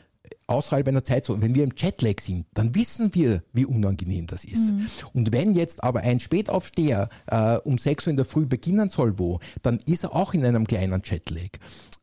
außerhalb 0.47 0.87
einer 0.87 1.03
Zeitzone, 1.03 1.41
wenn 1.41 1.55
wir 1.55 1.63
im 1.63 1.73
Jetlag 1.75 2.19
sind, 2.21 2.45
dann 2.53 2.75
wissen 2.75 3.13
wir, 3.15 3.43
wie 3.53 3.65
unangenehm 3.65 4.27
das 4.27 4.45
ist. 4.45 4.71
Mhm. 4.71 4.87
Und 5.13 5.31
wenn 5.31 5.55
jetzt 5.55 5.83
aber 5.83 6.01
ein 6.01 6.19
Spätaufsteher 6.19 7.09
äh, 7.27 7.57
um 7.57 7.77
6 7.77 8.07
Uhr 8.07 8.11
in 8.11 8.17
der 8.17 8.25
Früh 8.25 8.45
beginnen 8.45 8.89
soll, 8.89 9.17
wo, 9.17 9.39
dann 9.61 9.79
ist 9.87 10.03
er 10.03 10.15
auch 10.15 10.33
in 10.33 10.45
einem 10.45 10.67
kleinen 10.67 11.01
Jetlag. 11.03 11.49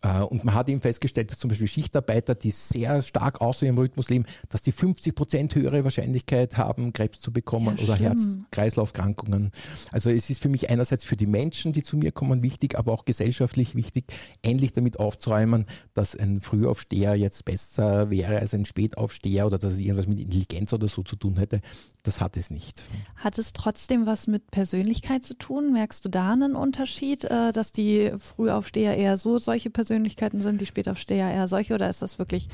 Äh, 0.03 0.23
und 0.23 0.45
man 0.45 0.55
hat 0.55 0.69
eben 0.69 0.81
festgestellt, 0.81 1.31
dass 1.31 1.39
zum 1.39 1.49
Beispiel 1.49 1.69
Schichtarbeiter, 1.69 2.35
die 2.35 2.51
sehr 2.51 3.03
stark 3.03 3.41
außer 3.41 3.67
ihrem 3.67 3.79
Rhythmus 3.79 4.11
leben, 4.11 4.25
dass 4.49 4.63
die 4.63 4.73
50 4.73 5.15
Prozent 5.15 5.55
höhere 5.55 5.85
Wahrscheinlichkeit 5.85 6.57
haben, 6.57 6.93
Krebs 6.93 7.21
zu 7.21 7.33
bekommen 7.33 7.77
ja, 7.79 7.85
oder 7.85 7.97
Herz-Kreislauf-Krankungen. 7.97 9.51
Also 9.91 10.11
es 10.11 10.29
ist 10.31 10.43
für 10.43 10.49
mich 10.49 10.71
einerseits 10.71 11.05
für 11.05 11.17
die 11.17 11.27
Menschen, 11.27 11.73
die 11.73 11.83
zu 11.83 11.97
mir 11.97 12.13
kommen, 12.13 12.43
wichtig, 12.43 12.79
aber 12.79 12.93
auch 12.93 13.05
gesellschaftlich 13.05 13.77
wichtig, 13.77 14.07
endlich 14.43 14.73
damit 14.73 14.99
aufzuräumen, 14.99 15.67
dass 15.95 16.17
ein 16.17 16.41
Frühaufsteher 16.41 17.15
jetzt 17.15 17.45
besser 17.45 18.11
wäre 18.11 18.32
als 18.39 18.55
ein 18.55 18.65
Spätaufsteher 18.65 19.47
oder 19.47 19.59
dass 19.59 19.73
es 19.73 19.81
irgendwas 19.81 20.07
mit 20.07 20.21
Intelligenz 20.21 20.73
oder 20.73 20.89
so 20.89 21.03
zu 21.03 21.17
tun 21.17 21.37
hätte. 21.37 21.61
Das 22.03 22.21
hat 22.21 22.37
es 22.37 22.51
nicht. 22.51 22.83
Hat 23.17 23.39
es 23.39 23.53
trotzdem 23.53 24.07
was 24.07 24.27
mit 24.27 24.51
Persönlichkeit 24.51 25.25
zu 25.25 25.35
tun? 25.35 25.73
Merkst 25.73 26.05
du 26.05 26.09
da 26.09 26.33
einen 26.33 26.57
Unterschied, 26.57 27.25
äh, 27.25 27.53
dass 27.53 27.73
die 27.73 28.13
Frühaufsteher 28.19 28.97
eher 28.97 29.17
so 29.17 29.39
solche 29.39 29.71
Persönlichkeiten 29.71 30.41
sind, 30.41 30.61
die 30.61 30.67
Spätaufsteher 30.67 31.31
eher 31.31 31.49
solche 31.49 31.75
oder 31.75 31.89
ist 31.89 32.03
das 32.03 32.19
wirklich 32.19 32.49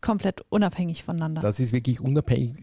komplett 0.00 0.42
unabhängig 0.48 1.04
voneinander? 1.04 1.42
Das 1.42 1.60
ist 1.60 1.72
wirklich 1.72 2.00
unabhängig. 2.00 2.54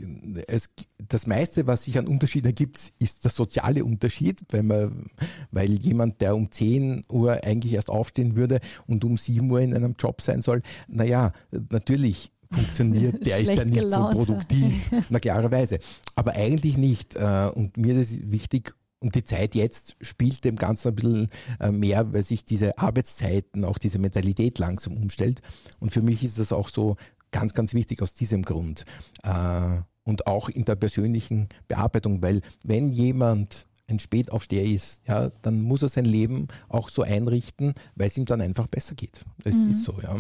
Es, 0.48 0.70
das 1.08 1.28
meiste, 1.28 1.68
was 1.68 1.86
sich 1.86 1.98
an 1.98 2.08
Unterschied 2.08 2.46
ergibt, 2.46 2.94
ist 3.00 3.24
der 3.24 3.32
soziale 3.32 3.86
Unterschied, 3.86 4.42
weil, 4.50 4.64
man, 4.64 5.08
weil 5.52 5.72
jemand, 5.72 6.22
der 6.22 6.36
um 6.36 6.52
10 6.52 7.04
Uhr 7.10 7.44
eigentlich 7.44 7.74
erst 7.74 7.90
aufstehen 7.90 8.36
würde 8.36 8.60
und 8.88 9.04
um 9.06 9.18
7 9.18 9.50
Uhr 9.50 9.62
in 9.62 9.74
einem 9.74 9.96
Job 9.98 10.22
sein 10.22 10.42
soll, 10.42 10.62
naja, 10.88 11.32
natürlich 11.70 12.32
funktioniert, 12.52 13.26
der 13.26 13.40
ist 13.40 13.56
dann 13.56 13.70
nicht 13.70 13.90
so 13.90 14.10
produktiv, 14.10 14.92
na 15.10 15.20
klarerweise. 15.20 15.80
Aber 16.16 16.34
eigentlich 16.34 16.78
nicht. 16.78 17.16
Äh, 17.16 17.52
und 17.54 17.78
mir 17.78 17.98
ist 17.98 18.12
es 18.12 18.32
wichtig, 18.32 18.74
und 19.00 19.14
die 19.14 19.24
Zeit 19.24 19.54
jetzt 19.54 19.96
spielt 20.02 20.44
dem 20.44 20.56
Ganzen 20.56 20.90
ein 20.90 20.96
bisschen 20.96 21.30
äh, 21.60 21.72
mehr, 21.72 22.12
weil 22.14 22.24
sich 22.24 22.46
diese 22.46 22.78
Arbeitszeiten, 22.78 23.64
auch 23.64 23.78
diese 23.78 24.00
Mentalität 24.00 24.58
langsam 24.58 24.98
umstellt. 24.98 25.42
Und 25.80 25.92
für 25.92 26.02
mich 26.02 26.24
ist 26.24 26.40
das 26.40 26.52
auch 26.52 26.68
so 26.68 26.96
ganz, 27.32 27.54
ganz 27.54 27.74
wichtig 27.74 28.02
aus 28.02 28.16
diesem 28.16 28.44
Grund. 28.44 28.86
Äh, 29.24 29.82
und 30.04 30.26
auch 30.26 30.50
in 30.50 30.66
der 30.66 30.76
persönlichen 30.76 31.50
Bearbeitung, 31.68 32.22
weil 32.22 32.42
wenn 32.64 32.90
jemand 32.90 33.68
ein 33.90 34.00
Spätaufsteher 34.00 34.66
ist, 34.66 35.02
ja, 35.08 35.30
dann 35.42 35.62
muss 35.62 35.82
er 35.82 35.90
sein 35.90 36.06
Leben 36.06 36.48
auch 36.68 36.90
so 36.90 37.04
einrichten, 37.04 37.74
weil 37.96 38.08
es 38.08 38.18
ihm 38.18 38.26
dann 38.26 38.42
einfach 38.42 38.68
besser 38.68 38.96
geht. 38.96 39.22
Das 39.44 39.56
mhm. 39.56 39.70
ist 39.70 39.84
so, 39.84 39.94
ja. 40.02 40.16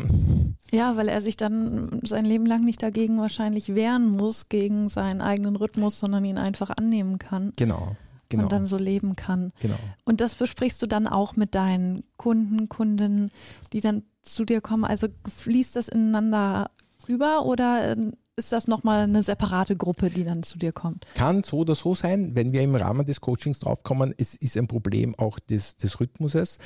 Ja, 0.71 0.95
weil 0.95 1.09
er 1.09 1.21
sich 1.21 1.37
dann 1.37 1.99
sein 2.03 2.25
Leben 2.25 2.45
lang 2.45 2.63
nicht 2.63 2.81
dagegen 2.81 3.19
wahrscheinlich 3.19 3.75
wehren 3.75 4.09
muss, 4.09 4.47
gegen 4.49 4.87
seinen 4.89 5.21
eigenen 5.21 5.55
Rhythmus, 5.55 5.99
sondern 5.99 6.23
ihn 6.23 6.37
einfach 6.37 6.69
annehmen 6.69 7.19
kann. 7.19 7.51
Genau. 7.57 7.95
Genau. 8.29 8.43
und 8.43 8.51
dann 8.51 8.65
so 8.65 8.77
leben 8.77 9.15
kann. 9.15 9.53
Genau. 9.61 9.77
Und 10.03 10.19
das 10.19 10.35
besprichst 10.35 10.81
du 10.81 10.87
dann 10.87 11.07
auch 11.07 11.37
mit 11.37 11.55
deinen 11.55 12.03
Kunden, 12.17 12.67
Kundinnen, 12.67 13.31
die 13.71 13.79
dann 13.79 14.03
zu 14.21 14.43
dir 14.43 14.59
kommen. 14.59 14.83
Also 14.83 15.07
fließt 15.29 15.77
das 15.77 15.87
ineinander 15.87 16.71
rüber 17.07 17.45
oder 17.45 17.93
ähm, 17.93 18.11
ist 18.37 18.51
das 18.51 18.67
nochmal 18.67 19.01
eine 19.01 19.23
separate 19.23 19.75
Gruppe, 19.75 20.11
die 20.11 20.23
dann 20.23 20.43
zu 20.43 20.59
dir 20.59 20.71
kommt? 20.71 21.07
Kann 21.15 21.43
so 21.43 21.57
oder 21.57 21.73
so 21.73 21.95
sein, 21.95 22.35
wenn 22.35 22.53
wir 22.53 22.61
im 22.61 22.75
Rahmen 22.75 23.03
des 23.03 23.19
Coachings 23.19 23.59
draufkommen, 23.59 24.13
es 24.17 24.35
ist 24.35 24.55
ein 24.55 24.67
Problem 24.67 25.15
auch 25.15 25.39
des, 25.39 25.75
des 25.77 25.99
Rhythmuses, 25.99 26.59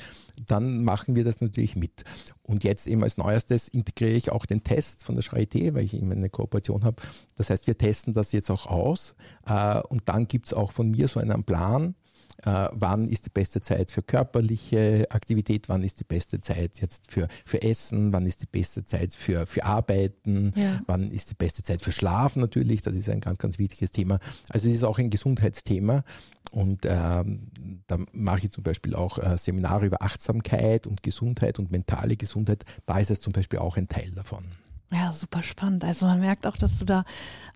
dann 0.46 0.84
machen 0.84 1.16
wir 1.16 1.24
das 1.24 1.40
natürlich 1.40 1.78
mit. 1.78 2.04
Und 2.44 2.66
jetzt 2.66 2.88
eben 2.88 3.04
als 3.04 3.18
neuestes 3.18 3.70
integriere 3.70 4.12
ich 4.12 4.34
auch 4.34 4.46
den 4.46 4.64
Test 4.64 5.06
von 5.06 5.16
der 5.16 5.24
Charité, 5.24 5.74
weil 5.74 5.86
ich 5.86 5.94
eben 5.94 6.12
eine 6.12 6.30
Kooperation 6.30 6.84
habe. 6.84 7.02
Das 7.38 7.50
heißt, 7.50 7.68
wir 7.68 7.78
testen 7.78 8.12
das 8.12 8.34
jetzt 8.34 8.52
auch 8.52 8.68
aus 8.68 9.16
äh, 9.46 9.80
und 9.84 10.10
dann 10.10 10.28
gibt 10.28 10.48
es 10.48 10.54
auch 10.54 10.74
von 10.74 10.92
mir 10.92 11.08
so 11.08 11.22
einen 11.22 11.46
Plan, 11.46 11.96
äh, 12.46 12.70
wann 12.72 13.08
ist 13.08 13.26
die 13.26 13.30
beste 13.30 13.62
Zeit 13.62 13.92
für 13.92 14.02
körperliche 14.02 15.08
Aktivität, 15.10 15.70
wann 15.70 15.84
ist 15.84 16.00
die 16.00 16.04
beste 16.04 16.42
Zeit 16.42 16.80
jetzt 16.82 17.12
für, 17.12 17.28
für 17.46 17.62
Essen, 17.62 18.14
wann 18.14 18.26
ist 18.26 18.42
die 18.42 18.48
beste 18.48 18.86
Zeit 18.86 19.14
für, 19.14 19.46
für 19.48 19.64
Arbeiten, 19.64 20.54
ja. 20.56 20.82
wann 20.88 21.12
ist 21.12 21.30
die 21.30 21.36
beste 21.36 21.64
Zeit 21.64 21.82
für 21.82 21.92
Schlafen 21.92 22.42
natürlich, 22.42 22.82
das 22.82 22.96
ist 22.96 23.10
ein 23.10 23.22
ganz, 23.22 23.38
ganz 23.38 23.60
wichtiges 23.60 23.92
Thema. 23.92 24.20
Also 24.50 24.68
es 24.68 24.76
ist 24.76 24.84
auch 24.84 25.00
ein 25.00 25.10
Gesundheitsthema 25.10 26.04
und 26.52 26.86
ähm, 26.86 27.48
da 27.88 27.98
mache 28.12 28.46
ich 28.46 28.52
zum 28.52 28.64
Beispiel 28.64 28.96
auch 28.96 29.18
äh, 29.18 29.38
Seminare 29.38 29.86
über 29.86 30.02
Achtsamkeit 30.02 30.88
und 30.88 31.04
Gesundheit 31.04 31.60
und 31.60 31.72
mentale 31.72 32.18
Gesundheit. 32.18 32.64
Da 32.86 33.00
ist 33.00 33.12
es 33.12 33.22
zum 33.22 33.34
Beispiel 33.34 33.60
auch 33.60 33.78
ein 33.78 33.88
Teil 33.88 34.12
davon. 34.12 34.46
Ja, 34.92 35.14
super 35.14 35.42
spannend. 35.42 35.84
Also 35.84 36.06
man 36.06 36.20
merkt 36.20 36.46
auch, 36.46 36.58
dass 36.58 36.80
du 36.80 36.86
da 36.86 37.04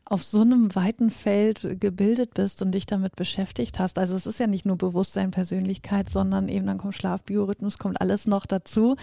auf 0.07 0.23
so 0.23 0.41
einem 0.41 0.73
weiten 0.75 1.09
Feld 1.09 1.79
gebildet 1.79 2.35
bist 2.35 2.61
und 2.61 2.73
dich 2.73 2.85
damit 2.85 3.15
beschäftigt 3.15 3.79
hast. 3.79 3.97
Also 3.97 4.15
es 4.15 4.27
ist 4.27 4.39
ja 4.39 4.45
nicht 4.45 4.65
nur 4.65 4.77
Bewusstsein, 4.77 5.31
Persönlichkeit, 5.31 6.09
sondern 6.09 6.47
eben 6.47 6.67
dann 6.67 6.77
kommt 6.77 6.93
Schlaf, 6.93 7.23
Biorhythmus, 7.23 7.79
kommt 7.79 7.99
alles 7.99 8.27
noch 8.27 8.45
dazu. 8.45 8.97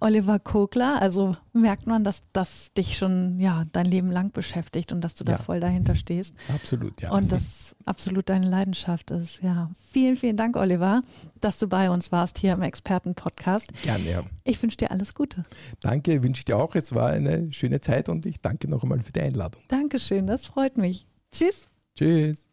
Oliver 0.00 0.40
Kokler, 0.40 1.00
also 1.00 1.36
merkt 1.52 1.86
man, 1.86 2.02
dass 2.02 2.24
das 2.32 2.72
dich 2.72 2.98
schon 2.98 3.38
ja 3.38 3.66
dein 3.70 3.86
Leben 3.86 4.10
lang 4.10 4.32
beschäftigt 4.32 4.90
und 4.90 5.00
dass 5.00 5.14
du 5.14 5.22
da 5.22 5.32
ja. 5.32 5.38
voll 5.38 5.60
dahinter 5.60 5.94
stehst. 5.94 6.34
Absolut, 6.52 7.00
ja. 7.02 7.12
Und 7.12 7.30
das 7.30 7.76
absolut 7.84 8.28
deine 8.28 8.48
Leidenschaft 8.48 9.12
ist. 9.12 9.40
Ja, 9.42 9.70
vielen, 9.78 10.16
vielen 10.16 10.36
Dank, 10.36 10.56
Oliver, 10.56 11.00
dass 11.40 11.58
du 11.58 11.68
bei 11.68 11.88
uns 11.88 12.10
warst 12.10 12.36
hier 12.36 12.54
im 12.54 12.62
Experten-Podcast. 12.62 13.70
Gerne, 13.82 14.10
ja. 14.10 14.22
Ich 14.42 14.60
wünsche 14.60 14.76
dir 14.76 14.90
alles 14.90 15.14
Gute. 15.14 15.44
Danke, 15.80 16.24
wünsche 16.24 16.40
ich 16.40 16.44
dir 16.46 16.56
auch. 16.56 16.74
Es 16.74 16.92
war 16.94 17.10
eine 17.10 17.52
schöne 17.52 17.77
Zeit 17.80 18.08
und 18.08 18.26
ich 18.26 18.40
danke 18.40 18.68
noch 18.68 18.82
einmal 18.82 19.00
für 19.02 19.12
die 19.12 19.20
Einladung. 19.20 19.62
Dankeschön, 19.68 20.26
das 20.26 20.46
freut 20.46 20.76
mich. 20.78 21.06
Tschüss. 21.30 21.68
Tschüss. 21.96 22.46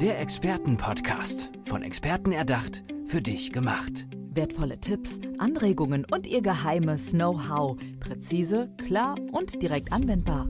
Der 0.00 0.20
Expertenpodcast. 0.20 1.52
Von 1.64 1.82
Experten 1.82 2.32
erdacht, 2.32 2.82
für 3.06 3.22
dich 3.22 3.52
gemacht. 3.52 4.06
Wertvolle 4.34 4.80
Tipps, 4.80 5.18
Anregungen 5.38 6.06
und 6.10 6.26
ihr 6.26 6.42
geheimes 6.42 7.10
Know-how. 7.10 7.78
Präzise, 8.00 8.70
klar 8.86 9.16
und 9.32 9.62
direkt 9.62 9.92
anwendbar. 9.92 10.48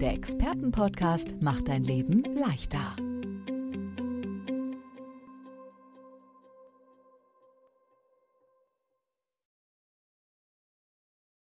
Der 0.00 0.14
Expertenpodcast 0.14 1.42
macht 1.42 1.68
dein 1.68 1.82
Leben 1.82 2.24
leichter. 2.36 2.96